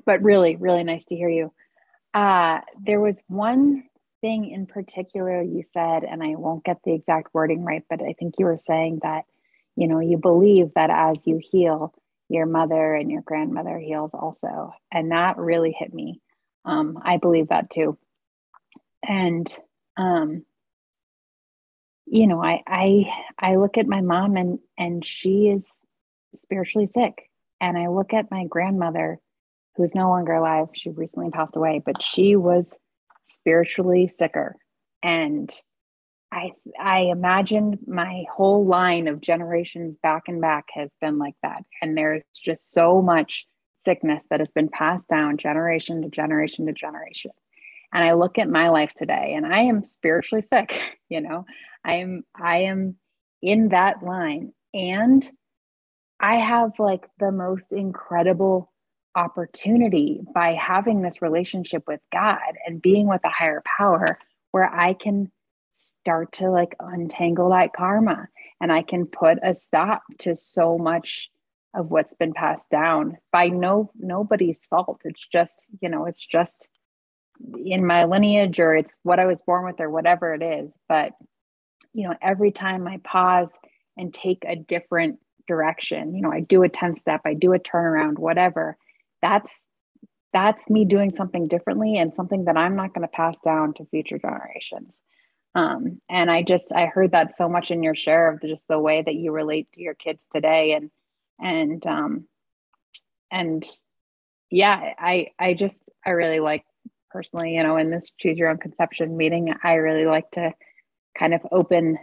but 0.03 0.23
really, 0.23 0.55
really 0.55 0.83
nice 0.83 1.05
to 1.05 1.15
hear 1.15 1.29
you. 1.29 1.53
Uh, 2.15 2.61
there 2.83 2.99
was 2.99 3.21
one 3.27 3.83
thing 4.21 4.49
in 4.49 4.65
particular 4.65 5.43
you 5.43 5.61
said, 5.61 6.05
and 6.05 6.23
I 6.23 6.29
won't 6.29 6.63
get 6.63 6.79
the 6.83 6.93
exact 6.93 7.35
wording 7.35 7.63
right, 7.63 7.83
but 7.87 8.01
I 8.01 8.15
think 8.17 8.33
you 8.39 8.45
were 8.45 8.57
saying 8.57 9.01
that, 9.03 9.25
you 9.75 9.87
know, 9.87 9.99
you 9.99 10.17
believe 10.17 10.71
that 10.73 10.89
as 10.89 11.27
you 11.27 11.39
heal, 11.39 11.93
your 12.29 12.45
mother 12.45 12.95
and 12.95 13.11
your 13.11 13.21
grandmother 13.21 13.77
heals 13.77 14.13
also. 14.13 14.73
And 14.91 15.11
that 15.11 15.37
really 15.37 15.75
hit 15.77 15.93
me. 15.93 16.21
Um, 16.65 16.99
I 17.03 17.17
believe 17.17 17.49
that 17.49 17.69
too 17.69 17.97
and 19.07 19.51
um 19.97 20.43
you 22.05 22.27
know 22.27 22.43
i 22.43 22.61
i 22.67 23.05
i 23.39 23.55
look 23.55 23.77
at 23.77 23.87
my 23.87 24.01
mom 24.01 24.35
and 24.35 24.59
and 24.77 25.05
she 25.05 25.47
is 25.47 25.67
spiritually 26.33 26.87
sick 26.87 27.29
and 27.61 27.77
i 27.77 27.87
look 27.87 28.13
at 28.13 28.31
my 28.31 28.45
grandmother 28.45 29.19
who's 29.75 29.95
no 29.95 30.09
longer 30.09 30.33
alive 30.33 30.67
she 30.73 30.89
recently 30.89 31.29
passed 31.29 31.55
away 31.55 31.81
but 31.85 32.01
she 32.01 32.35
was 32.35 32.75
spiritually 33.27 34.07
sicker 34.07 34.55
and 35.03 35.51
i 36.31 36.51
i 36.79 37.01
imagine 37.01 37.77
my 37.87 38.23
whole 38.33 38.65
line 38.65 39.07
of 39.07 39.21
generations 39.21 39.97
back 40.01 40.23
and 40.27 40.41
back 40.41 40.65
has 40.73 40.89
been 41.01 41.17
like 41.17 41.35
that. 41.43 41.63
And 41.81 41.97
there's 41.97 42.23
just 42.33 42.71
so 42.71 43.01
much 43.01 43.45
sickness 43.85 44.23
that 44.29 44.39
has 44.39 44.51
been 44.51 44.69
passed 44.69 45.07
down 45.07 45.37
generation 45.37 46.01
to 46.01 46.09
generation 46.09 46.65
to 46.65 46.73
generation. 46.73 47.31
And 47.93 48.03
i 48.03 48.13
look 48.13 48.37
at 48.37 48.49
my 48.49 48.69
life 48.69 48.93
today 48.95 49.33
and 49.35 49.45
i 49.45 49.59
am 49.61 49.83
spiritually 49.83 50.41
sick 50.41 50.97
you 51.09 51.21
know? 51.21 51.45
I 51.83 51.95
am 51.95 52.23
i 52.35 52.57
am 52.57 52.95
in 53.41 53.69
that 53.69 54.03
line. 54.03 54.53
And 54.73 55.27
i 56.19 56.35
have 56.35 56.71
like 56.79 57.05
the 57.19 57.31
most 57.31 57.71
incredible 57.71 58.71
opportunity 59.15 60.21
by 60.33 60.53
having 60.53 61.01
this 61.01 61.21
relationship 61.21 61.83
with 61.87 62.01
god 62.11 62.57
and 62.65 62.81
being 62.81 63.07
with 63.07 63.21
a 63.23 63.29
higher 63.29 63.63
power 63.77 64.17
where 64.51 64.69
i 64.73 64.93
can 64.93 65.31
start 65.75 66.31
to 66.31 66.49
like 66.49 66.75
untangle 66.79 67.49
that 67.49 67.73
karma 67.73 68.27
and 68.61 68.71
i 68.71 68.81
can 68.81 69.05
put 69.05 69.37
a 69.43 69.53
stop 69.53 70.03
to 70.17 70.35
so 70.35 70.77
much 70.77 71.29
of 71.73 71.91
what's 71.91 72.13
been 72.13 72.33
passed 72.33 72.69
down 72.69 73.17
by 73.31 73.49
no 73.49 73.91
nobody's 73.97 74.65
fault 74.65 75.01
it's 75.03 75.27
just 75.27 75.67
you 75.81 75.89
know 75.89 76.05
it's 76.05 76.25
just 76.25 76.67
in 77.65 77.85
my 77.85 78.05
lineage 78.05 78.59
or 78.59 78.75
it's 78.75 78.97
what 79.03 79.19
I 79.19 79.25
was 79.25 79.41
born 79.41 79.65
with 79.65 79.79
or 79.79 79.89
whatever 79.89 80.33
it 80.33 80.41
is. 80.41 80.77
But, 80.87 81.13
you 81.93 82.07
know, 82.07 82.15
every 82.21 82.51
time 82.51 82.87
I 82.87 82.97
pause 83.03 83.51
and 83.97 84.13
take 84.13 84.43
a 84.47 84.55
different 84.55 85.19
direction, 85.47 86.15
you 86.15 86.21
know, 86.21 86.31
I 86.31 86.41
do 86.41 86.63
a 86.63 86.69
10 86.69 86.97
step, 86.99 87.21
I 87.25 87.33
do 87.33 87.53
a 87.53 87.59
turnaround, 87.59 88.17
whatever, 88.17 88.77
that's 89.21 89.65
that's 90.33 90.69
me 90.69 90.83
doing 90.83 91.15
something 91.15 91.47
differently 91.47 91.97
and 91.97 92.13
something 92.13 92.43
that 92.43 92.57
I'm 92.57 92.75
not 92.75 92.93
going 92.93 93.03
to 93.03 93.07
pass 93.07 93.37
down 93.39 93.73
to 93.75 93.85
future 93.85 94.19
generations. 94.19 94.91
Um, 95.55 96.01
and 96.09 96.29
I 96.29 96.43
just 96.43 96.71
I 96.73 96.87
heard 96.87 97.11
that 97.11 97.33
so 97.33 97.47
much 97.47 97.71
in 97.71 97.81
your 97.81 97.95
share 97.95 98.29
of 98.29 98.41
just 98.41 98.67
the 98.67 98.79
way 98.79 99.01
that 99.01 99.15
you 99.15 99.31
relate 99.31 99.71
to 99.73 99.81
your 99.81 99.93
kids 99.95 100.27
today 100.33 100.73
and 100.73 100.91
and 101.39 101.85
um 101.85 102.25
and 103.31 103.65
yeah 104.51 104.93
I 104.99 105.27
I 105.39 105.53
just 105.53 105.89
I 106.05 106.11
really 106.11 106.41
like 106.41 106.65
personally, 107.15 107.55
you 107.55 107.63
know, 107.63 107.77
in 107.77 107.89
this 107.89 108.11
choose 108.19 108.37
your 108.37 108.49
own 108.49 108.57
conception 108.57 109.15
meeting, 109.15 109.53
I 109.63 109.75
really 109.75 110.05
like 110.05 110.29
to 110.31 110.51
kind 111.17 111.33
of 111.33 111.39
open 111.49 111.97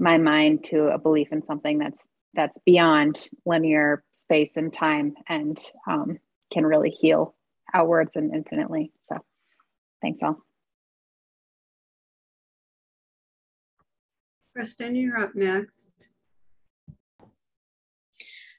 my 0.00 0.18
mind 0.18 0.64
to 0.64 0.88
a 0.88 0.98
belief 0.98 1.28
in 1.30 1.44
something 1.44 1.78
that's 1.78 2.08
that's 2.34 2.58
beyond 2.66 3.28
linear 3.46 4.02
space 4.10 4.56
and 4.56 4.72
time 4.72 5.14
and 5.28 5.60
um, 5.88 6.18
can 6.52 6.66
really 6.66 6.90
heal 6.90 7.36
outwards 7.72 8.16
and 8.16 8.34
infinitely. 8.34 8.90
So 9.04 9.18
thanks 10.00 10.22
all. 10.22 10.38
Kristen, 14.54 14.94
you're 14.94 15.18
up 15.18 15.34
next. 15.34 15.90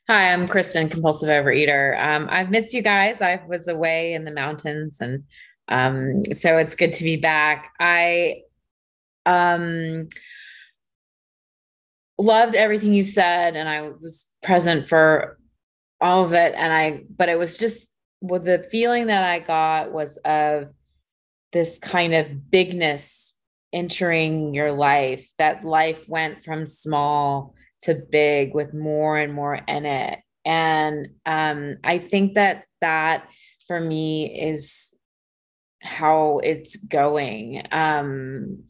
Hi, 0.09 0.33
I'm 0.33 0.47
Kristen, 0.47 0.89
compulsive 0.89 1.29
overeater. 1.29 1.99
Um, 2.03 2.27
I've 2.31 2.49
missed 2.49 2.73
you 2.73 2.81
guys. 2.81 3.21
I 3.21 3.41
was 3.47 3.67
away 3.67 4.13
in 4.13 4.23
the 4.23 4.31
mountains 4.31 4.99
and 4.99 5.23
um, 5.67 6.23
so 6.33 6.57
it's 6.57 6.75
good 6.75 6.93
to 6.93 7.03
be 7.03 7.15
back. 7.15 7.71
I 7.79 8.41
um, 9.25 10.09
loved 12.17 12.55
everything 12.55 12.93
you 12.93 13.03
said, 13.03 13.55
and 13.55 13.69
I 13.69 13.89
was 13.89 14.25
present 14.41 14.87
for 14.87 15.37
all 16.01 16.25
of 16.25 16.33
it. 16.33 16.53
And 16.55 16.73
I, 16.73 17.03
but 17.15 17.29
it 17.29 17.39
was 17.39 17.57
just 17.57 17.93
well, 18.21 18.41
the 18.41 18.63
feeling 18.71 19.07
that 19.07 19.23
I 19.23 19.39
got 19.39 19.91
was 19.91 20.17
of 20.17 20.71
this 21.51 21.77
kind 21.79 22.13
of 22.13 22.49
bigness 22.49 23.32
entering 23.73 24.53
your 24.53 24.71
life, 24.71 25.27
that 25.37 25.65
life 25.65 26.07
went 26.07 26.43
from 26.43 26.65
small 26.65 27.55
to 27.81 27.95
big 27.95 28.53
with 28.53 28.73
more 28.73 29.17
and 29.17 29.33
more 29.33 29.55
in 29.55 29.85
it. 29.85 30.19
And 30.45 31.09
um, 31.25 31.77
I 31.83 31.97
think 31.97 32.35
that 32.35 32.65
that 32.81 33.27
for 33.67 33.79
me 33.79 34.39
is 34.39 34.93
how 35.81 36.39
it's 36.43 36.75
going. 36.77 37.65
Um, 37.71 38.63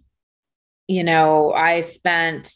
you 0.88 1.04
know, 1.04 1.52
I 1.52 1.82
spent 1.82 2.52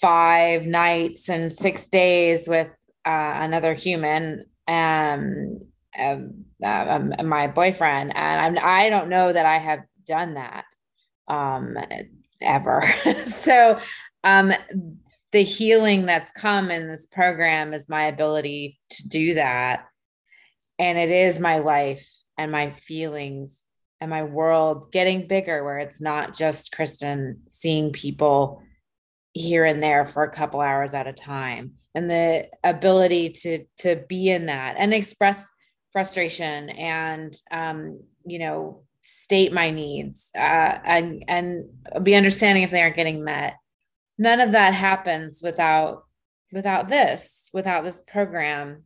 five 0.00 0.64
nights 0.64 1.28
and 1.28 1.52
six 1.52 1.86
days 1.86 2.48
with 2.48 2.68
uh, 3.04 3.34
another 3.36 3.74
human, 3.74 4.44
um, 4.68 5.58
um, 5.98 6.44
uh, 6.62 7.00
my 7.24 7.48
boyfriend, 7.48 8.16
and 8.16 8.58
I'm, 8.58 8.64
I 8.64 8.88
don't 8.90 9.08
know 9.08 9.32
that 9.32 9.46
I 9.46 9.58
have 9.58 9.80
done 10.06 10.34
that 10.34 10.64
um, 11.28 11.76
ever. 12.40 12.82
so, 13.24 13.78
um, 14.24 14.52
the 15.32 15.42
healing 15.42 16.04
that's 16.04 16.30
come 16.32 16.70
in 16.70 16.88
this 16.88 17.06
program 17.06 17.72
is 17.72 17.88
my 17.88 18.04
ability 18.04 18.78
to 18.90 19.08
do 19.08 19.34
that, 19.34 19.86
and 20.78 20.98
it 20.98 21.10
is 21.10 21.40
my 21.40 21.58
life 21.58 22.06
and 22.36 22.52
my 22.52 22.70
feelings 22.70 23.64
and 24.00 24.10
my 24.10 24.24
world 24.24 24.92
getting 24.92 25.26
bigger, 25.26 25.64
where 25.64 25.78
it's 25.78 26.00
not 26.00 26.34
just 26.34 26.72
Kristen 26.72 27.42
seeing 27.46 27.92
people 27.92 28.62
here 29.32 29.64
and 29.64 29.82
there 29.82 30.04
for 30.04 30.24
a 30.24 30.30
couple 30.30 30.60
hours 30.60 30.92
at 30.92 31.06
a 31.06 31.12
time 31.12 31.72
and 31.94 32.08
the 32.08 32.48
ability 32.64 33.30
to 33.30 33.64
to 33.78 33.96
be 34.08 34.30
in 34.30 34.46
that 34.46 34.76
and 34.78 34.92
express 34.92 35.50
frustration 35.92 36.70
and 36.70 37.34
um, 37.50 38.00
you 38.26 38.38
know 38.38 38.82
state 39.02 39.52
my 39.52 39.70
needs 39.70 40.30
uh, 40.34 40.38
and 40.84 41.24
and 41.28 41.68
be 42.02 42.14
understanding 42.14 42.62
if 42.62 42.70
they 42.70 42.80
aren't 42.80 42.96
getting 42.96 43.24
met. 43.24 43.56
None 44.18 44.40
of 44.40 44.52
that 44.52 44.74
happens 44.74 45.40
without 45.42 46.04
without 46.52 46.88
this 46.88 47.50
without 47.52 47.84
this 47.84 48.00
program. 48.06 48.84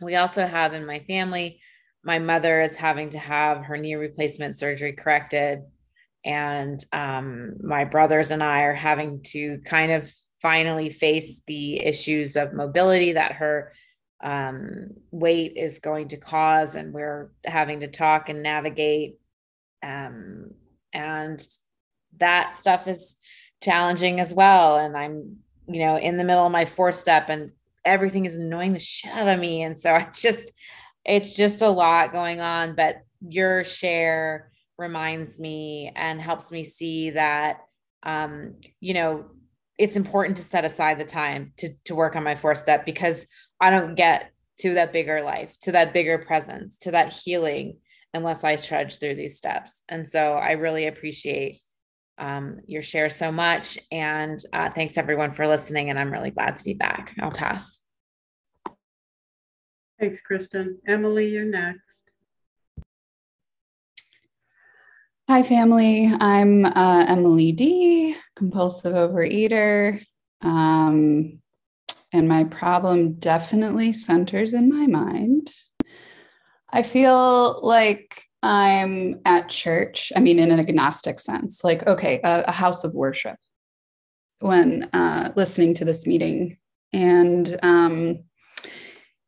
We 0.00 0.16
also 0.16 0.46
have 0.46 0.74
in 0.74 0.86
my 0.86 1.00
family 1.00 1.60
my 2.04 2.18
mother 2.18 2.60
is 2.60 2.76
having 2.76 3.10
to 3.10 3.18
have 3.18 3.64
her 3.64 3.76
knee 3.78 3.94
replacement 3.94 4.58
surgery 4.58 4.92
corrected. 4.92 5.62
And 6.24 6.82
um, 6.92 7.54
my 7.62 7.84
brothers 7.84 8.30
and 8.30 8.42
I 8.42 8.62
are 8.62 8.74
having 8.74 9.22
to 9.28 9.58
kind 9.64 9.92
of 9.92 10.12
finally 10.40 10.90
face 10.90 11.40
the 11.46 11.82
issues 11.84 12.36
of 12.36 12.52
mobility 12.52 13.12
that 13.12 13.32
her 13.32 13.72
um, 14.24 14.88
weight 15.12 15.52
is 15.56 15.78
going 15.78 16.08
to 16.08 16.16
cause, 16.16 16.74
and 16.74 16.92
we're 16.92 17.30
having 17.44 17.80
to 17.80 17.88
talk 17.88 18.28
and 18.28 18.42
navigate. 18.42 19.18
Um, 19.82 20.50
and 20.92 21.46
that 22.18 22.54
stuff 22.54 22.88
is 22.88 23.16
challenging 23.62 24.18
as 24.18 24.34
well. 24.34 24.78
And 24.78 24.96
I'm, 24.96 25.36
you 25.68 25.80
know, 25.80 25.96
in 25.96 26.16
the 26.16 26.24
middle 26.24 26.46
of 26.46 26.52
my 26.52 26.64
fourth 26.64 26.96
step, 26.96 27.28
and 27.28 27.52
everything 27.84 28.24
is 28.24 28.36
annoying 28.36 28.72
the 28.72 28.78
shit 28.78 29.12
out 29.12 29.28
of 29.28 29.38
me. 29.38 29.62
And 29.62 29.78
so 29.78 29.92
I 29.94 30.08
just, 30.12 30.50
it's 31.04 31.36
just 31.36 31.62
a 31.62 31.68
lot 31.68 32.12
going 32.12 32.40
on. 32.40 32.74
But 32.74 33.02
your 33.28 33.62
share 33.62 34.50
reminds 34.78 35.38
me 35.38 35.92
and 35.94 36.20
helps 36.20 36.50
me 36.50 36.64
see 36.64 37.10
that 37.10 37.58
um, 38.02 38.56
you 38.80 38.94
know 38.94 39.26
it's 39.76 39.96
important 39.96 40.36
to 40.36 40.42
set 40.42 40.64
aside 40.64 40.98
the 40.98 41.04
time 41.04 41.52
to 41.56 41.68
to 41.84 41.94
work 41.94 42.16
on 42.16 42.22
my 42.22 42.34
fourth 42.34 42.58
step 42.58 42.84
because 42.84 43.26
I 43.60 43.70
don't 43.70 43.94
get 43.94 44.30
to 44.60 44.74
that 44.74 44.92
bigger 44.92 45.22
life, 45.22 45.58
to 45.60 45.72
that 45.72 45.92
bigger 45.92 46.18
presence, 46.18 46.78
to 46.78 46.92
that 46.92 47.12
healing 47.12 47.78
unless 48.12 48.44
I 48.44 48.56
trudge 48.56 48.98
through 48.98 49.16
these 49.16 49.36
steps. 49.36 49.82
And 49.88 50.08
so 50.08 50.34
I 50.34 50.52
really 50.52 50.86
appreciate 50.86 51.56
um, 52.18 52.60
your 52.66 52.82
share 52.82 53.08
so 53.08 53.32
much. 53.32 53.78
And 53.90 54.40
uh, 54.52 54.70
thanks 54.70 54.96
everyone 54.96 55.32
for 55.32 55.48
listening. 55.48 55.90
And 55.90 55.98
I'm 55.98 56.12
really 56.12 56.30
glad 56.30 56.56
to 56.56 56.64
be 56.64 56.74
back. 56.74 57.14
I'll 57.20 57.32
pass. 57.32 57.80
Thanks, 59.98 60.20
Kristen. 60.20 60.78
Emily, 60.86 61.28
you're 61.28 61.44
next. 61.44 62.14
Hi, 65.28 65.42
family. 65.42 66.12
I'm 66.20 66.66
uh, 66.66 67.06
Emily 67.08 67.52
D, 67.52 68.14
compulsive 68.36 68.92
overeater. 68.92 70.04
Um, 70.42 71.40
and 72.14 72.28
my 72.28 72.44
problem 72.44 73.14
definitely 73.14 73.92
centers 73.92 74.54
in 74.54 74.72
my 74.72 74.86
mind. 74.86 75.50
I 76.72 76.84
feel 76.84 77.60
like 77.62 78.22
I'm 78.40 79.20
at 79.24 79.48
church, 79.48 80.12
I 80.14 80.20
mean, 80.20 80.38
in 80.38 80.52
an 80.52 80.60
agnostic 80.60 81.18
sense, 81.18 81.64
like, 81.64 81.84
okay, 81.88 82.20
a, 82.22 82.44
a 82.46 82.52
house 82.52 82.84
of 82.84 82.94
worship 82.94 83.36
when 84.38 84.84
uh, 84.92 85.32
listening 85.34 85.74
to 85.74 85.84
this 85.84 86.06
meeting. 86.06 86.56
And, 86.92 87.58
um, 87.64 88.22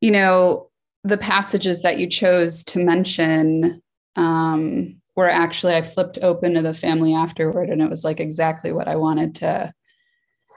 you 0.00 0.12
know, 0.12 0.70
the 1.02 1.18
passages 1.18 1.82
that 1.82 1.98
you 1.98 2.08
chose 2.08 2.62
to 2.64 2.84
mention 2.84 3.82
um, 4.14 5.00
where 5.14 5.30
actually 5.30 5.74
I 5.74 5.82
flipped 5.82 6.20
open 6.22 6.54
to 6.54 6.62
the 6.62 6.74
family 6.74 7.14
afterward 7.14 7.68
and 7.68 7.82
it 7.82 7.90
was 7.90 8.04
like 8.04 8.20
exactly 8.20 8.70
what 8.70 8.86
I 8.86 8.94
wanted 8.94 9.34
to 9.36 9.72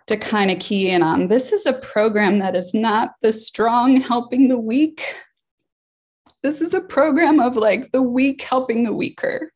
to 0.10 0.18
kind 0.18 0.50
of 0.50 0.60
key 0.60 0.90
in 0.90 1.04
on. 1.04 1.28
This 1.28 1.54
is 1.54 1.68
a 1.68 1.74
program 1.74 2.40
that 2.40 2.56
is 2.56 2.74
not 2.74 3.12
the 3.22 3.32
strong 3.32 3.98
helping 3.98 4.48
the 4.48 4.58
weak. 4.58 5.16
This 6.42 6.62
is 6.62 6.74
a 6.74 6.82
program 6.82 7.40
of 7.40 7.56
like 7.56 7.92
the 7.92 8.02
weak 8.02 8.42
helping 8.42 8.84
the 8.84 8.94
weaker. 8.94 9.52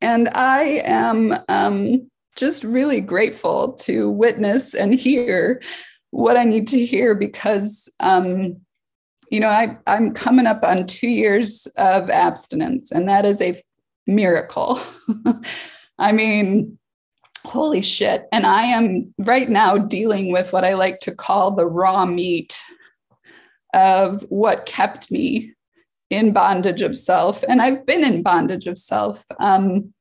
And 0.00 0.28
I 0.30 0.82
am 0.84 1.38
um, 1.48 2.10
just 2.36 2.64
really 2.64 3.00
grateful 3.00 3.74
to 3.74 4.10
witness 4.10 4.74
and 4.74 4.92
hear 4.92 5.62
what 6.10 6.36
I 6.36 6.42
need 6.42 6.66
to 6.68 6.84
hear 6.84 7.14
because 7.14 7.92
um, 8.00 8.56
you 9.30 9.40
know 9.40 9.50
I, 9.50 9.76
i'm 9.86 10.14
coming 10.14 10.46
up 10.46 10.64
on 10.64 10.86
two 10.86 11.10
years 11.10 11.66
of 11.76 12.08
abstinence 12.08 12.90
and 12.90 13.06
that 13.08 13.26
is 13.26 13.42
a 13.42 13.60
miracle. 14.06 14.80
I 15.98 16.12
mean, 16.12 16.77
holy 17.48 17.82
shit. 17.82 18.28
And 18.32 18.46
I 18.46 18.64
am 18.64 19.14
right 19.18 19.48
now 19.48 19.78
dealing 19.78 20.32
with 20.32 20.52
what 20.52 20.64
I 20.64 20.74
like 20.74 21.00
to 21.00 21.14
call 21.14 21.52
the 21.52 21.66
raw 21.66 22.04
meat 22.06 22.60
of 23.74 24.22
what 24.28 24.66
kept 24.66 25.10
me 25.10 25.54
in 26.10 26.32
bondage 26.32 26.82
of 26.82 26.96
self. 26.96 27.44
And 27.48 27.60
I've 27.60 27.84
been 27.84 28.04
in 28.04 28.22
bondage 28.22 28.66
of 28.66 28.78
self. 28.78 29.24
Um, 29.40 29.92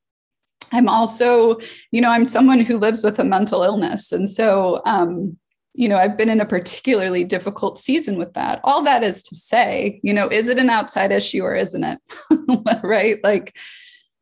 I'm 0.71 0.89
also, 0.89 1.57
you 1.91 2.01
know, 2.01 2.09
I'm 2.09 2.25
someone 2.25 2.59
who 2.59 2.77
lives 2.77 3.03
with 3.03 3.19
a 3.19 3.23
mental 3.23 3.63
illness. 3.63 4.11
And 4.11 4.27
so, 4.27 4.81
um, 4.85 5.37
you 5.73 5.87
know, 5.87 5.97
I've 5.97 6.17
been 6.17 6.29
in 6.29 6.41
a 6.41 6.45
particularly 6.45 7.23
difficult 7.23 7.77
season 7.77 8.17
with 8.17 8.33
that. 8.33 8.59
All 8.63 8.83
that 8.83 9.03
is 9.03 9.21
to 9.23 9.35
say, 9.35 9.99
you 10.03 10.13
know, 10.13 10.27
is 10.27 10.49
it 10.49 10.57
an 10.57 10.69
outside 10.69 11.11
issue 11.11 11.43
or 11.43 11.55
isn't 11.55 11.83
it? 11.83 11.99
right? 12.83 13.17
Like, 13.23 13.55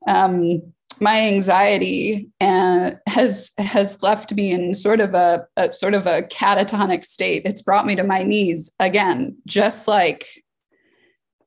um, 0.07 0.61
my 0.99 1.19
anxiety 1.19 2.29
and 2.39 2.93
uh, 2.93 2.97
has 3.07 3.51
has 3.57 4.01
left 4.01 4.33
me 4.33 4.51
in 4.51 4.73
sort 4.73 4.99
of 4.99 5.13
a, 5.13 5.45
a, 5.57 5.71
sort 5.71 5.93
of 5.93 6.05
a 6.07 6.23
catatonic 6.23 7.03
state. 7.03 7.43
It's 7.45 7.61
brought 7.61 7.85
me 7.85 7.95
to 7.95 8.03
my 8.03 8.23
knees 8.23 8.71
again, 8.79 9.37
just 9.45 9.87
like 9.87 10.27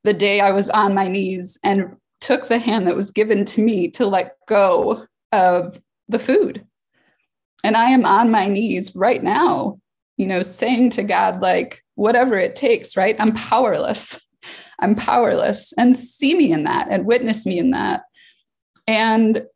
the 0.04 0.14
day 0.14 0.40
I 0.40 0.52
was 0.52 0.70
on 0.70 0.94
my 0.94 1.08
knees 1.08 1.58
and 1.64 1.96
took 2.20 2.48
the 2.48 2.58
hand 2.58 2.86
that 2.86 2.96
was 2.96 3.10
given 3.10 3.44
to 3.46 3.60
me 3.60 3.88
to 3.92 4.06
let 4.06 4.36
go 4.46 5.06
of 5.32 5.80
the 6.08 6.18
food. 6.18 6.64
And 7.64 7.76
I 7.76 7.90
am 7.90 8.04
on 8.04 8.30
my 8.30 8.48
knees 8.48 8.94
right 8.94 9.22
now, 9.22 9.78
you 10.16 10.26
know, 10.26 10.42
saying 10.42 10.90
to 10.90 11.02
God, 11.02 11.40
like, 11.40 11.82
whatever 11.96 12.38
it 12.38 12.56
takes, 12.56 12.96
right? 12.96 13.16
I'm 13.18 13.34
powerless. 13.34 14.20
I'm 14.78 14.94
powerless. 14.94 15.72
And 15.76 15.96
see 15.96 16.36
me 16.36 16.52
in 16.52 16.64
that 16.64 16.86
and 16.88 17.04
witness 17.04 17.44
me 17.46 17.58
in 17.58 17.72
that 17.72 18.02
and 18.88 19.46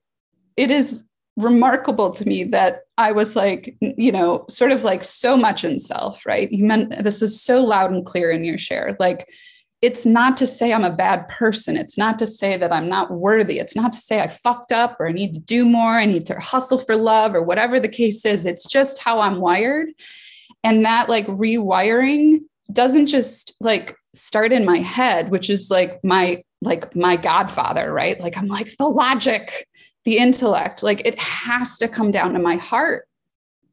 it 0.57 0.71
is 0.71 1.05
remarkable 1.37 2.11
to 2.13 2.29
me 2.29 2.45
that 2.45 2.83
I 2.99 3.13
was 3.13 3.35
like, 3.35 3.75
you 3.81 4.13
know, 4.13 4.45
sort 4.49 4.71
of 4.71 4.85
like 4.85 5.03
so 5.03 5.37
much 5.37 5.65
in 5.65 5.81
self, 5.81 6.25
right? 6.27 6.53
You 6.53 6.65
meant 6.67 7.03
this 7.03 7.23
was 7.23 7.43
so 7.43 7.65
loud 7.65 7.91
and 7.91 8.05
clear 8.05 8.31
in 8.31 8.45
your 8.45 8.59
share. 8.59 8.95
Like, 9.01 9.27
it's 9.81 10.07
not 10.07 10.37
to 10.37 10.47
say 10.47 10.73
I'm 10.73 10.85
a 10.85 10.95
bad 10.95 11.27
person. 11.29 11.77
It's 11.77 11.99
not 11.99 12.19
to 12.21 12.27
say 12.27 12.57
that 12.57 12.71
I'm 12.71 12.89
not 12.89 13.11
worthy. 13.11 13.59
It's 13.59 13.75
not 13.75 13.93
to 13.95 13.99
say 13.99 14.21
I 14.21 14.29
fucked 14.29 14.71
up 14.71 15.01
or 15.01 15.09
I 15.09 15.13
need 15.13 15.33
to 15.35 15.41
do 15.41 15.65
more. 15.65 15.95
I 15.95 16.05
need 16.05 16.27
to 16.27 16.39
hustle 16.39 16.79
for 16.79 16.95
love 16.95 17.35
or 17.35 17.43
whatever 17.43 17.81
the 17.81 17.89
case 17.89 18.25
is. 18.25 18.47
It's 18.47 18.67
just 18.67 19.03
how 19.03 19.19
I'm 19.19 19.41
wired. 19.41 19.89
And 20.63 20.85
that 20.85 21.09
like 21.09 21.27
rewiring 21.27 22.43
doesn't 22.73 23.09
just 23.09 23.57
like 23.61 23.97
start 24.15 24.53
in 24.53 24.65
my 24.65 24.79
head, 24.79 25.31
which 25.31 25.51
is 25.51 25.69
like 25.69 25.99
my 26.05 26.45
like 26.63 26.95
my 26.97 27.17
godfather, 27.17 27.93
right? 27.93 28.19
Like 28.21 28.39
I'm 28.39 28.47
like 28.47 28.77
the 28.77 28.89
logic, 28.89 29.67
the 30.05 30.19
intellect, 30.19 30.83
like 30.83 31.05
it 31.05 31.19
has 31.19 31.77
to 31.79 31.89
come 31.89 32.11
down 32.11 32.33
to 32.33 32.39
my 32.39 32.57
heart. 32.57 33.07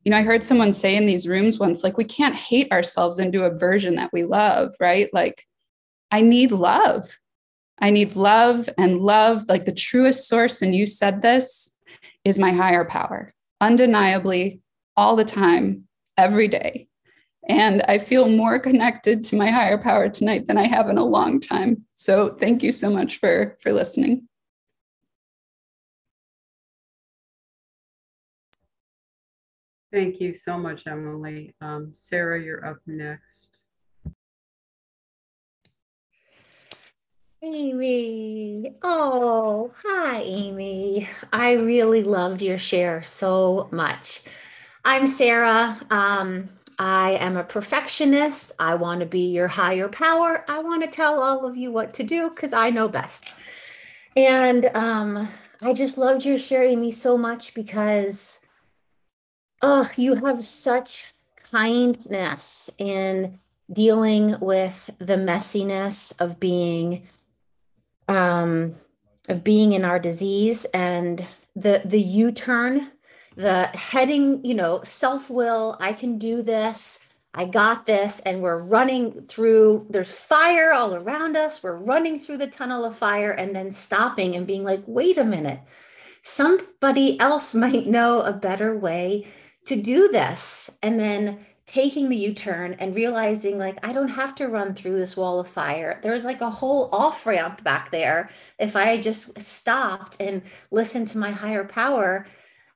You 0.04 0.12
know, 0.12 0.18
I 0.18 0.24
heard 0.24 0.44
someone 0.44 0.74
say 0.74 0.96
in 0.96 1.06
these 1.06 1.28
rooms 1.28 1.60
once, 1.60 1.84
like, 1.84 1.98
we 1.98 2.06
can't 2.06 2.34
hate 2.34 2.72
ourselves 2.72 3.20
into 3.20 3.44
a 3.44 3.56
version 3.56 3.96
that 3.96 4.12
we 4.14 4.24
love, 4.24 4.74
right? 4.80 5.10
Like, 5.14 5.46
I 6.10 6.22
need 6.22 6.52
love. 6.52 7.06
I 7.80 7.92
need 7.92 8.16
love 8.16 8.70
and 8.78 9.00
love, 9.00 9.48
like 9.48 9.66
the 9.66 9.74
truest 9.74 10.28
source. 10.28 10.62
And 10.62 10.74
you 10.74 10.86
said 10.86 11.22
this 11.22 11.78
is 12.26 12.40
my 12.40 12.52
higher 12.52 12.86
power, 12.86 13.34
undeniably, 13.62 14.62
all 14.98 15.16
the 15.16 15.26
time, 15.26 15.88
every 16.18 16.48
day. 16.48 16.89
And 17.48 17.82
I 17.84 17.98
feel 17.98 18.28
more 18.28 18.60
connected 18.60 19.24
to 19.26 19.36
my 19.36 19.50
higher 19.50 19.78
power 19.78 20.10
tonight 20.10 20.48
than 20.48 20.58
I 20.58 20.68
have 20.68 20.90
in 20.90 20.98
a 20.98 21.04
long 21.04 21.40
time. 21.40 21.86
So 21.96 22.36
thank 22.40 22.62
you 22.62 22.72
so 22.72 22.90
much 22.90 23.18
for, 23.18 23.56
for 23.62 23.72
listening. 23.72 24.28
Thank 29.92 30.22
you 30.22 30.36
so 30.36 30.58
much, 30.58 30.84
Emily. 30.86 31.56
Um, 31.62 31.92
Sarah, 31.94 32.40
you're 32.40 32.64
up 32.64 32.78
next. 32.86 33.50
Amy. 37.42 38.76
Oh, 38.84 39.72
hi, 39.84 40.22
Amy. 40.22 41.10
I 41.32 41.54
really 41.54 42.04
loved 42.04 42.42
your 42.42 42.58
share 42.58 43.02
so 43.02 43.70
much. 43.72 44.22
I'm 44.86 45.08
Sarah. 45.08 45.80
Um, 45.90 46.50
I 46.80 47.12
am 47.20 47.38
a 47.38 47.44
perfectionist. 47.44 48.54
I 48.58 48.76
want 48.76 49.02
to 49.02 49.06
be 49.06 49.32
your 49.32 49.48
higher 49.48 49.90
power. 49.90 50.46
I 50.48 50.60
want 50.60 50.82
to 50.84 50.90
tell 50.90 51.22
all 51.22 51.46
of 51.46 51.58
you 51.58 51.72
what 51.72 51.94
to 51.96 52.04
do 52.04 52.30
because 52.30 52.54
I 52.54 52.70
know 52.70 52.88
best. 52.88 53.26
And 54.16 54.66
um, 54.74 55.28
I 55.62 55.74
just 55.74 55.98
loved 55.98 56.26
your 56.26 56.38
sharing 56.38 56.82
me 56.82 56.92
so 56.92 57.18
much 57.18 57.54
because 57.54 58.40
Oh, 59.62 59.90
you 59.98 60.16
have 60.16 60.44
such 60.44 61.14
kindness 61.52 62.70
in 62.78 63.40
dealing 63.72 64.40
with 64.40 64.90
the 65.00 65.18
messiness 65.18 66.14
of 66.22 66.40
being 66.40 67.08
um, 68.08 68.76
of 69.28 69.44
being 69.44 69.74
in 69.74 69.84
our 69.84 70.00
disease 70.00 70.66
and 70.74 71.26
the 71.56 71.82
the 71.84 72.00
U-turn, 72.00 72.90
the 73.40 73.68
heading, 73.68 74.44
you 74.44 74.54
know, 74.54 74.82
self-will, 74.84 75.78
I 75.80 75.94
can 75.94 76.18
do 76.18 76.42
this. 76.42 77.00
I 77.34 77.46
got 77.46 77.86
this 77.86 78.20
and 78.22 78.42
we're 78.42 78.60
running 78.60 79.28
through 79.28 79.88
there's 79.90 80.12
fire 80.12 80.74
all 80.74 80.94
around 80.96 81.38
us. 81.38 81.64
We're 81.64 81.78
running 81.78 82.20
through 82.20 82.38
the 82.38 82.48
tunnel 82.48 82.84
of 82.84 82.98
fire 82.98 83.32
and 83.32 83.56
then 83.56 83.72
stopping 83.72 84.36
and 84.36 84.46
being 84.46 84.66
like, 84.66 84.82
"Wait 84.88 85.18
a 85.18 85.24
minute. 85.24 85.62
Somebody 86.22 87.18
else 87.20 87.56
might 87.66 87.88
know 87.88 88.22
a 88.22 88.34
better 88.34 88.76
way 88.78 89.26
to 89.68 89.78
do 89.78 90.10
this 90.10 90.70
and 90.84 91.00
then 91.00 91.46
taking 91.66 92.10
the 92.10 92.18
u-turn 92.18 92.74
and 92.80 92.96
realizing 92.96 93.60
like 93.60 93.78
i 93.84 93.94
don't 93.94 94.08
have 94.08 94.34
to 94.34 94.48
run 94.48 94.74
through 94.74 94.98
this 94.98 95.16
wall 95.16 95.40
of 95.40 95.48
fire 95.48 96.00
there's 96.02 96.26
like 96.26 96.42
a 96.42 96.50
whole 96.50 96.90
off 96.92 97.28
ramp 97.28 97.64
back 97.64 97.92
there 97.92 98.28
if 98.58 98.76
i 98.76 98.98
just 98.98 99.40
stopped 99.40 100.18
and 100.20 100.42
listened 100.72 101.08
to 101.08 101.20
my 101.20 101.30
higher 101.30 101.64
power 101.64 102.26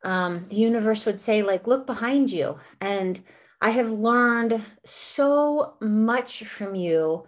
um, 0.03 0.43
the 0.45 0.55
universe 0.55 1.05
would 1.05 1.19
say 1.19 1.43
like 1.43 1.67
look 1.67 1.85
behind 1.85 2.31
you 2.31 2.57
and 2.81 3.21
i 3.61 3.69
have 3.69 3.89
learned 3.89 4.63
so 4.83 5.75
much 5.81 6.43
from 6.43 6.75
you 6.75 7.25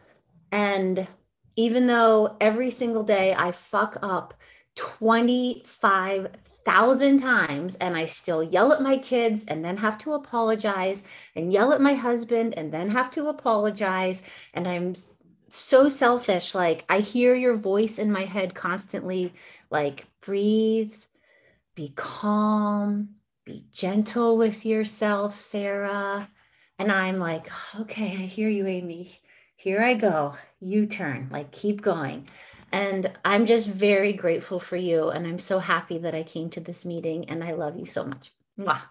and 0.52 1.08
even 1.56 1.88
though 1.88 2.36
every 2.42 2.72
single 2.72 3.04
day 3.04 3.34
i 3.38 3.52
fuck 3.52 3.98
up 4.02 4.34
25 4.76 6.30
thousand 6.66 7.20
times 7.20 7.76
and 7.76 7.96
I 7.96 8.08
still 8.08 8.44
yell 8.44 8.74
at 8.74 8.82
my 8.82 8.98
kids 8.98 9.46
and 9.48 9.64
then 9.64 9.78
have 9.78 9.98
to 10.00 10.14
apologize 10.14 11.04
and 11.36 11.54
yell 11.54 11.72
at 11.72 11.80
my 11.80 11.94
husband 11.94 12.56
and 12.58 12.72
then 12.72 12.90
have 12.90 13.12
to 13.12 13.28
apologize. 13.28 14.24
And 14.54 14.68
I'm 14.68 14.96
so 15.50 15.88
selfish. 15.88 16.56
Like 16.56 16.84
I 16.90 17.00
hear 17.00 17.36
your 17.36 17.56
voice 17.56 18.00
in 18.00 18.12
my 18.12 18.24
head 18.24 18.56
constantly, 18.56 19.34
like 19.70 20.08
breathe, 20.22 20.96
be 21.76 21.92
calm, 21.96 23.10
be 23.46 23.66
gentle 23.72 24.38
with 24.38 24.66
yourself, 24.66 25.36
Sarah. 25.36 26.30
And 26.80 26.92
I'm 26.92 27.20
like, 27.20 27.48
okay, 27.80 28.08
I 28.08 28.26
hear 28.26 28.50
you, 28.50 28.66
Amy. 28.66 29.12
Here 29.56 29.82
I 29.82 29.94
go. 29.94 30.36
U-turn, 30.60 31.30
like 31.32 31.52
keep 31.52 31.82
going. 31.82 32.28
And 32.72 33.12
I'm 33.24 33.46
just 33.46 33.70
very 33.70 34.14
grateful 34.14 34.60
for 34.60 34.76
you. 34.76 35.10
And 35.10 35.26
I'm 35.28 35.40
so 35.40 35.60
happy 35.60 35.98
that 36.00 36.16
I 36.16 36.24
came 36.24 36.50
to 36.52 36.60
this 36.60 36.86
meeting. 36.86 37.30
And 37.30 37.44
I 37.44 37.54
love 37.54 37.78
you 37.78 37.86
so 37.86 38.06
much. 38.06 38.32
Mwah. 38.60 38.82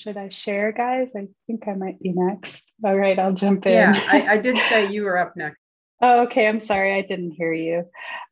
Should 0.00 0.16
I 0.16 0.30
share, 0.30 0.72
guys? 0.72 1.10
I 1.14 1.28
think 1.46 1.68
I 1.68 1.74
might 1.74 2.00
be 2.00 2.14
next. 2.14 2.64
All 2.82 2.96
right, 2.96 3.18
I'll 3.18 3.34
jump 3.34 3.66
in. 3.66 3.72
Yeah, 3.72 4.02
I, 4.08 4.28
I 4.28 4.36
did 4.38 4.56
say 4.70 4.86
you 4.90 5.02
were 5.02 5.18
up 5.18 5.36
next. 5.36 5.58
oh, 6.00 6.22
okay. 6.22 6.48
I'm 6.48 6.58
sorry, 6.58 6.94
I 6.94 7.02
didn't 7.02 7.32
hear 7.32 7.52
you. 7.52 7.84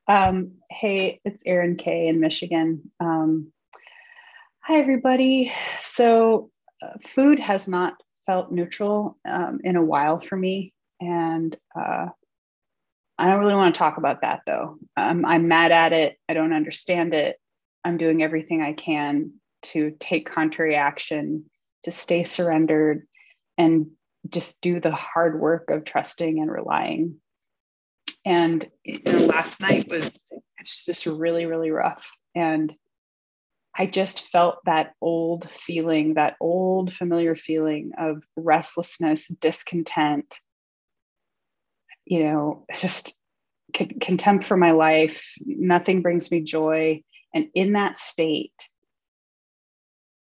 Um, 0.09 0.53
hey, 0.71 1.21
it's 1.27 1.43
Erin 1.45 1.77
Kay 1.77 2.09
in 2.09 2.21
Michigan. 2.21 2.91
Um, 3.01 3.53
hi, 4.61 4.79
everybody. 4.79 5.53
So, 5.83 6.51
uh, 6.83 6.95
food 7.07 7.39
has 7.39 7.69
not 7.69 8.01
felt 8.25 8.51
neutral 8.51 9.19
um, 9.29 9.61
in 9.63 9.77
a 9.77 9.85
while 9.85 10.21
for 10.21 10.37
me, 10.37 10.73
and 11.03 11.55
uh, 11.79 12.07
I 13.19 13.27
don't 13.27 13.41
really 13.41 13.55
want 13.55 13.75
to 13.75 13.79
talk 13.79 13.99
about 13.99 14.23
that 14.23 14.41
though. 14.47 14.79
Um, 14.97 15.27
I'm 15.27 15.49
mad 15.49 15.71
at 15.71 15.93
it. 15.93 16.17
I 16.31 16.33
don't 16.33 16.55
understand 16.55 17.13
it. 17.13 17.37
I'm 17.85 17.99
doing 17.99 18.23
everything 18.23 18.63
I 18.63 18.73
can 18.73 19.33
to 19.65 19.95
take 20.01 20.31
contrary 20.31 20.75
action 20.75 21.45
to 21.85 21.91
stay 21.91 22.25
surrendered 22.25 23.07
and 23.57 23.91
just 24.29 24.61
do 24.61 24.81
the 24.81 24.93
hard 24.93 25.41
work 25.41 25.71
of 25.71 25.85
trusting 25.85 26.41
and 26.41 26.51
relying. 26.51 27.17
And 28.25 28.69
you 28.85 29.01
know, 29.05 29.19
last 29.27 29.61
night 29.61 29.89
was 29.89 30.25
just 30.65 31.07
really, 31.07 31.47
really 31.47 31.71
rough. 31.71 32.11
And 32.35 32.75
I 33.77 33.87
just 33.87 34.31
felt 34.31 34.59
that 34.65 34.95
old 35.01 35.49
feeling, 35.51 36.15
that 36.15 36.37
old 36.41 36.93
familiar 36.93 37.37
feeling 37.37 37.93
of 37.97 38.25
restlessness, 38.37 39.29
discontent, 39.29 40.37
you 42.05 42.25
know, 42.25 42.67
just 42.79 43.17
contempt 43.73 44.45
for 44.45 44.57
my 44.57 44.73
life. 44.73 45.33
Nothing 45.45 46.03
brings 46.03 46.31
me 46.31 46.41
joy. 46.41 47.03
And 47.35 47.49
in 47.55 47.75
that 47.75 47.99
state, 47.99 48.69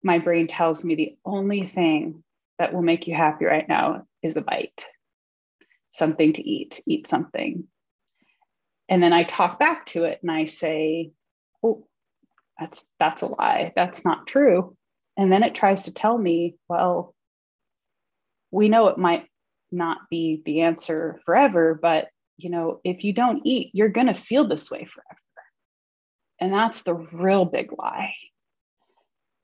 my 0.03 0.19
brain 0.19 0.47
tells 0.47 0.83
me 0.83 0.95
the 0.95 1.17
only 1.25 1.65
thing 1.65 2.23
that 2.59 2.73
will 2.73 2.81
make 2.81 3.07
you 3.07 3.15
happy 3.15 3.45
right 3.45 3.67
now 3.67 4.05
is 4.21 4.37
a 4.37 4.41
bite, 4.41 4.85
something 5.89 6.33
to 6.33 6.47
eat, 6.47 6.81
eat 6.85 7.07
something. 7.07 7.65
And 8.89 9.01
then 9.01 9.13
I 9.13 9.23
talk 9.23 9.59
back 9.59 9.85
to 9.87 10.03
it 10.03 10.19
and 10.21 10.29
I 10.29 10.45
say, 10.45 11.11
oh, 11.63 11.87
that's 12.59 12.85
that's 12.99 13.21
a 13.21 13.27
lie. 13.27 13.71
That's 13.75 14.05
not 14.05 14.27
true. 14.27 14.75
And 15.17 15.31
then 15.31 15.43
it 15.43 15.55
tries 15.55 15.83
to 15.83 15.93
tell 15.93 16.17
me, 16.17 16.55
well, 16.67 17.15
we 18.51 18.69
know 18.69 18.87
it 18.87 18.97
might 18.97 19.27
not 19.71 19.97
be 20.09 20.41
the 20.45 20.61
answer 20.61 21.19
forever, 21.25 21.77
but 21.81 22.09
you 22.37 22.49
know, 22.49 22.81
if 22.83 23.03
you 23.03 23.13
don't 23.13 23.41
eat, 23.45 23.71
you're 23.73 23.89
going 23.89 24.07
to 24.07 24.13
feel 24.13 24.47
this 24.47 24.69
way 24.69 24.85
forever. 24.85 25.17
And 26.39 26.54
that's 26.54 26.83
the 26.83 26.95
real 26.95 27.45
big 27.45 27.71
lie 27.77 28.13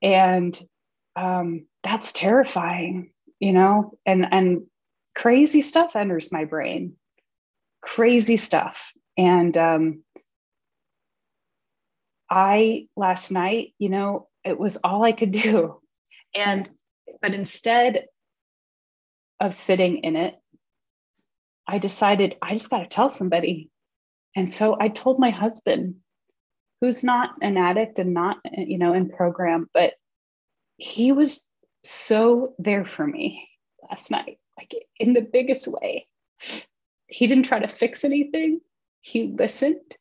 and 0.02 0.58
um, 1.16 1.66
that's 1.82 2.12
terrifying 2.12 3.10
you 3.40 3.52
know? 3.52 3.98
And 4.06 4.32
and 4.32 4.62
crazy 5.14 5.62
stuff 5.62 5.96
enters 5.96 6.30
my 6.30 6.44
brain. 6.44 6.94
Crazy 7.80 8.36
stuff. 8.36 8.92
And 9.16 9.56
um, 9.56 10.04
i 12.32 12.86
last 12.96 13.32
night 13.32 13.74
you 13.78 13.88
know 13.88 14.28
it 14.44 14.56
was 14.56 14.76
all 14.84 15.02
i 15.02 15.10
could 15.12 15.32
do. 15.44 15.80
And 16.34 16.68
but 17.20 17.34
instead 17.34 18.06
of 19.40 19.52
sitting 19.54 19.98
in 20.04 20.16
it 20.16 20.34
i 21.66 21.78
decided 21.78 22.36
i 22.40 22.52
just 22.52 22.70
got 22.70 22.80
to 22.80 22.86
tell 22.86 23.08
somebody. 23.08 23.70
And 24.36 24.52
so 24.52 24.76
i 24.80 24.88
told 24.88 25.18
my 25.18 25.30
husband 25.30 25.96
who's 26.80 27.04
not 27.04 27.30
an 27.42 27.56
addict 27.56 27.98
and 27.98 28.14
not 28.14 28.38
you 28.56 28.78
know 28.78 28.92
in 28.92 29.08
program 29.08 29.68
but 29.74 29.94
he 30.76 31.12
was 31.12 31.48
so 31.84 32.54
there 32.58 32.84
for 32.84 33.06
me 33.06 33.48
last 33.88 34.10
night 34.10 34.38
like 34.56 34.74
in 34.98 35.12
the 35.12 35.22
biggest 35.22 35.68
way. 35.68 36.04
He 37.06 37.26
didn't 37.26 37.46
try 37.46 37.58
to 37.58 37.68
fix 37.68 38.04
anything. 38.04 38.60
He 39.00 39.34
listened. 39.36 39.96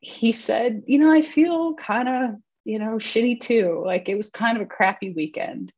He 0.00 0.32
said 0.32 0.82
you 0.86 0.98
know 0.98 1.12
i 1.12 1.22
feel 1.22 1.74
kind 1.74 2.08
of 2.08 2.30
you 2.64 2.78
know 2.78 2.96
shitty 2.96 3.40
too. 3.40 3.82
Like 3.84 4.08
it 4.08 4.16
was 4.16 4.28
kind 4.28 4.56
of 4.56 4.62
a 4.62 4.66
crappy 4.66 5.12
weekend. 5.12 5.72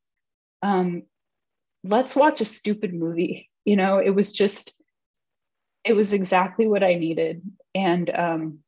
Um 0.63 1.05
let's 1.85 2.17
watch 2.17 2.41
a 2.41 2.45
stupid 2.45 2.95
movie. 2.95 3.51
You 3.65 3.77
know, 3.77 3.99
it 3.99 4.11
was 4.11 4.33
just, 4.33 4.75
it 5.85 5.95
was 5.95 6.13
exactly 6.13 6.67
what 6.67 6.83
I 6.83 6.95
needed. 6.95 7.43
And 7.75 8.11
um, 8.11 8.59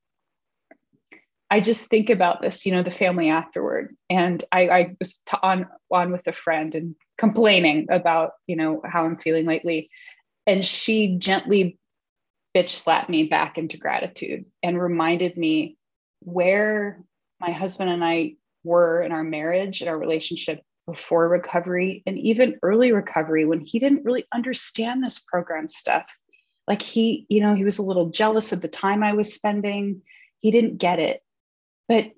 I 1.54 1.60
just 1.60 1.88
think 1.88 2.10
about 2.10 2.42
this, 2.42 2.66
you 2.66 2.72
know, 2.72 2.82
the 2.82 2.90
family 2.90 3.30
afterward. 3.30 3.96
And 4.10 4.44
I, 4.50 4.68
I 4.68 4.96
was 4.98 5.18
t- 5.18 5.36
on 5.40 5.68
on 5.88 6.10
with 6.10 6.26
a 6.26 6.32
friend 6.32 6.74
and 6.74 6.96
complaining 7.16 7.86
about, 7.90 8.32
you 8.48 8.56
know, 8.56 8.82
how 8.84 9.04
I'm 9.04 9.16
feeling 9.18 9.46
lately. 9.46 9.88
And 10.48 10.64
she 10.64 11.16
gently 11.16 11.78
bitch 12.56 12.70
slapped 12.70 13.08
me 13.08 13.28
back 13.28 13.56
into 13.56 13.78
gratitude 13.78 14.46
and 14.64 14.82
reminded 14.82 15.36
me 15.36 15.76
where 16.22 17.04
my 17.38 17.52
husband 17.52 17.88
and 17.88 18.04
I 18.04 18.34
were 18.64 19.00
in 19.00 19.12
our 19.12 19.22
marriage 19.22 19.80
and 19.80 19.88
our 19.88 19.96
relationship 19.96 20.60
before 20.88 21.28
recovery 21.28 22.02
and 22.04 22.18
even 22.18 22.58
early 22.64 22.90
recovery 22.90 23.44
when 23.44 23.60
he 23.60 23.78
didn't 23.78 24.04
really 24.04 24.26
understand 24.34 25.04
this 25.04 25.20
program 25.20 25.68
stuff. 25.68 26.06
Like 26.66 26.82
he, 26.82 27.26
you 27.28 27.40
know, 27.40 27.54
he 27.54 27.62
was 27.62 27.78
a 27.78 27.84
little 27.84 28.10
jealous 28.10 28.50
of 28.50 28.60
the 28.60 28.66
time 28.66 29.04
I 29.04 29.12
was 29.12 29.32
spending. 29.32 30.02
He 30.40 30.50
didn't 30.50 30.78
get 30.78 30.98
it. 30.98 31.20
But 31.88 32.12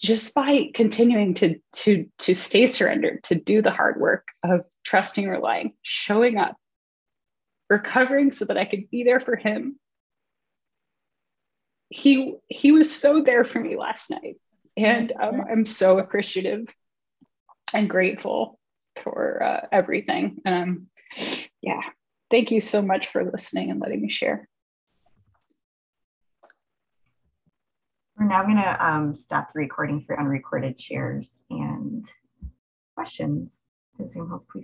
just 0.00 0.34
by 0.34 0.70
continuing 0.74 1.34
to 1.34 1.58
to 1.72 2.06
to 2.18 2.34
stay 2.34 2.66
surrendered, 2.66 3.24
to 3.24 3.34
do 3.34 3.62
the 3.62 3.70
hard 3.70 4.00
work 4.00 4.28
of 4.44 4.64
trusting, 4.84 5.28
relying, 5.28 5.74
showing 5.82 6.38
up, 6.38 6.56
recovering 7.68 8.30
so 8.30 8.44
that 8.44 8.56
I 8.56 8.64
could 8.64 8.90
be 8.90 9.04
there 9.04 9.20
for 9.20 9.36
him. 9.36 9.78
He 11.88 12.34
he 12.48 12.72
was 12.72 12.94
so 12.94 13.22
there 13.22 13.44
for 13.44 13.60
me 13.60 13.76
last 13.76 14.10
night. 14.10 14.36
And 14.76 15.12
um, 15.20 15.42
I'm 15.50 15.64
so 15.64 15.98
appreciative 15.98 16.66
and 17.74 17.90
grateful 17.90 18.60
for 19.02 19.42
uh, 19.42 19.66
everything. 19.72 20.40
Um, 20.46 20.86
yeah, 21.60 21.80
thank 22.30 22.52
you 22.52 22.60
so 22.60 22.82
much 22.82 23.08
for 23.08 23.24
listening 23.24 23.72
and 23.72 23.80
letting 23.80 24.00
me 24.00 24.10
share. 24.10 24.48
We're 28.18 28.26
now 28.26 28.42
going 28.42 28.56
to 28.56 28.84
um, 28.84 29.14
stop 29.14 29.52
the 29.52 29.60
recording 29.60 30.02
for 30.04 30.18
unrecorded 30.18 30.80
shares 30.80 31.28
and 31.50 32.04
questions. 32.96 33.60
Zoom 34.08 34.28
host, 34.28 34.48
please. 34.48 34.56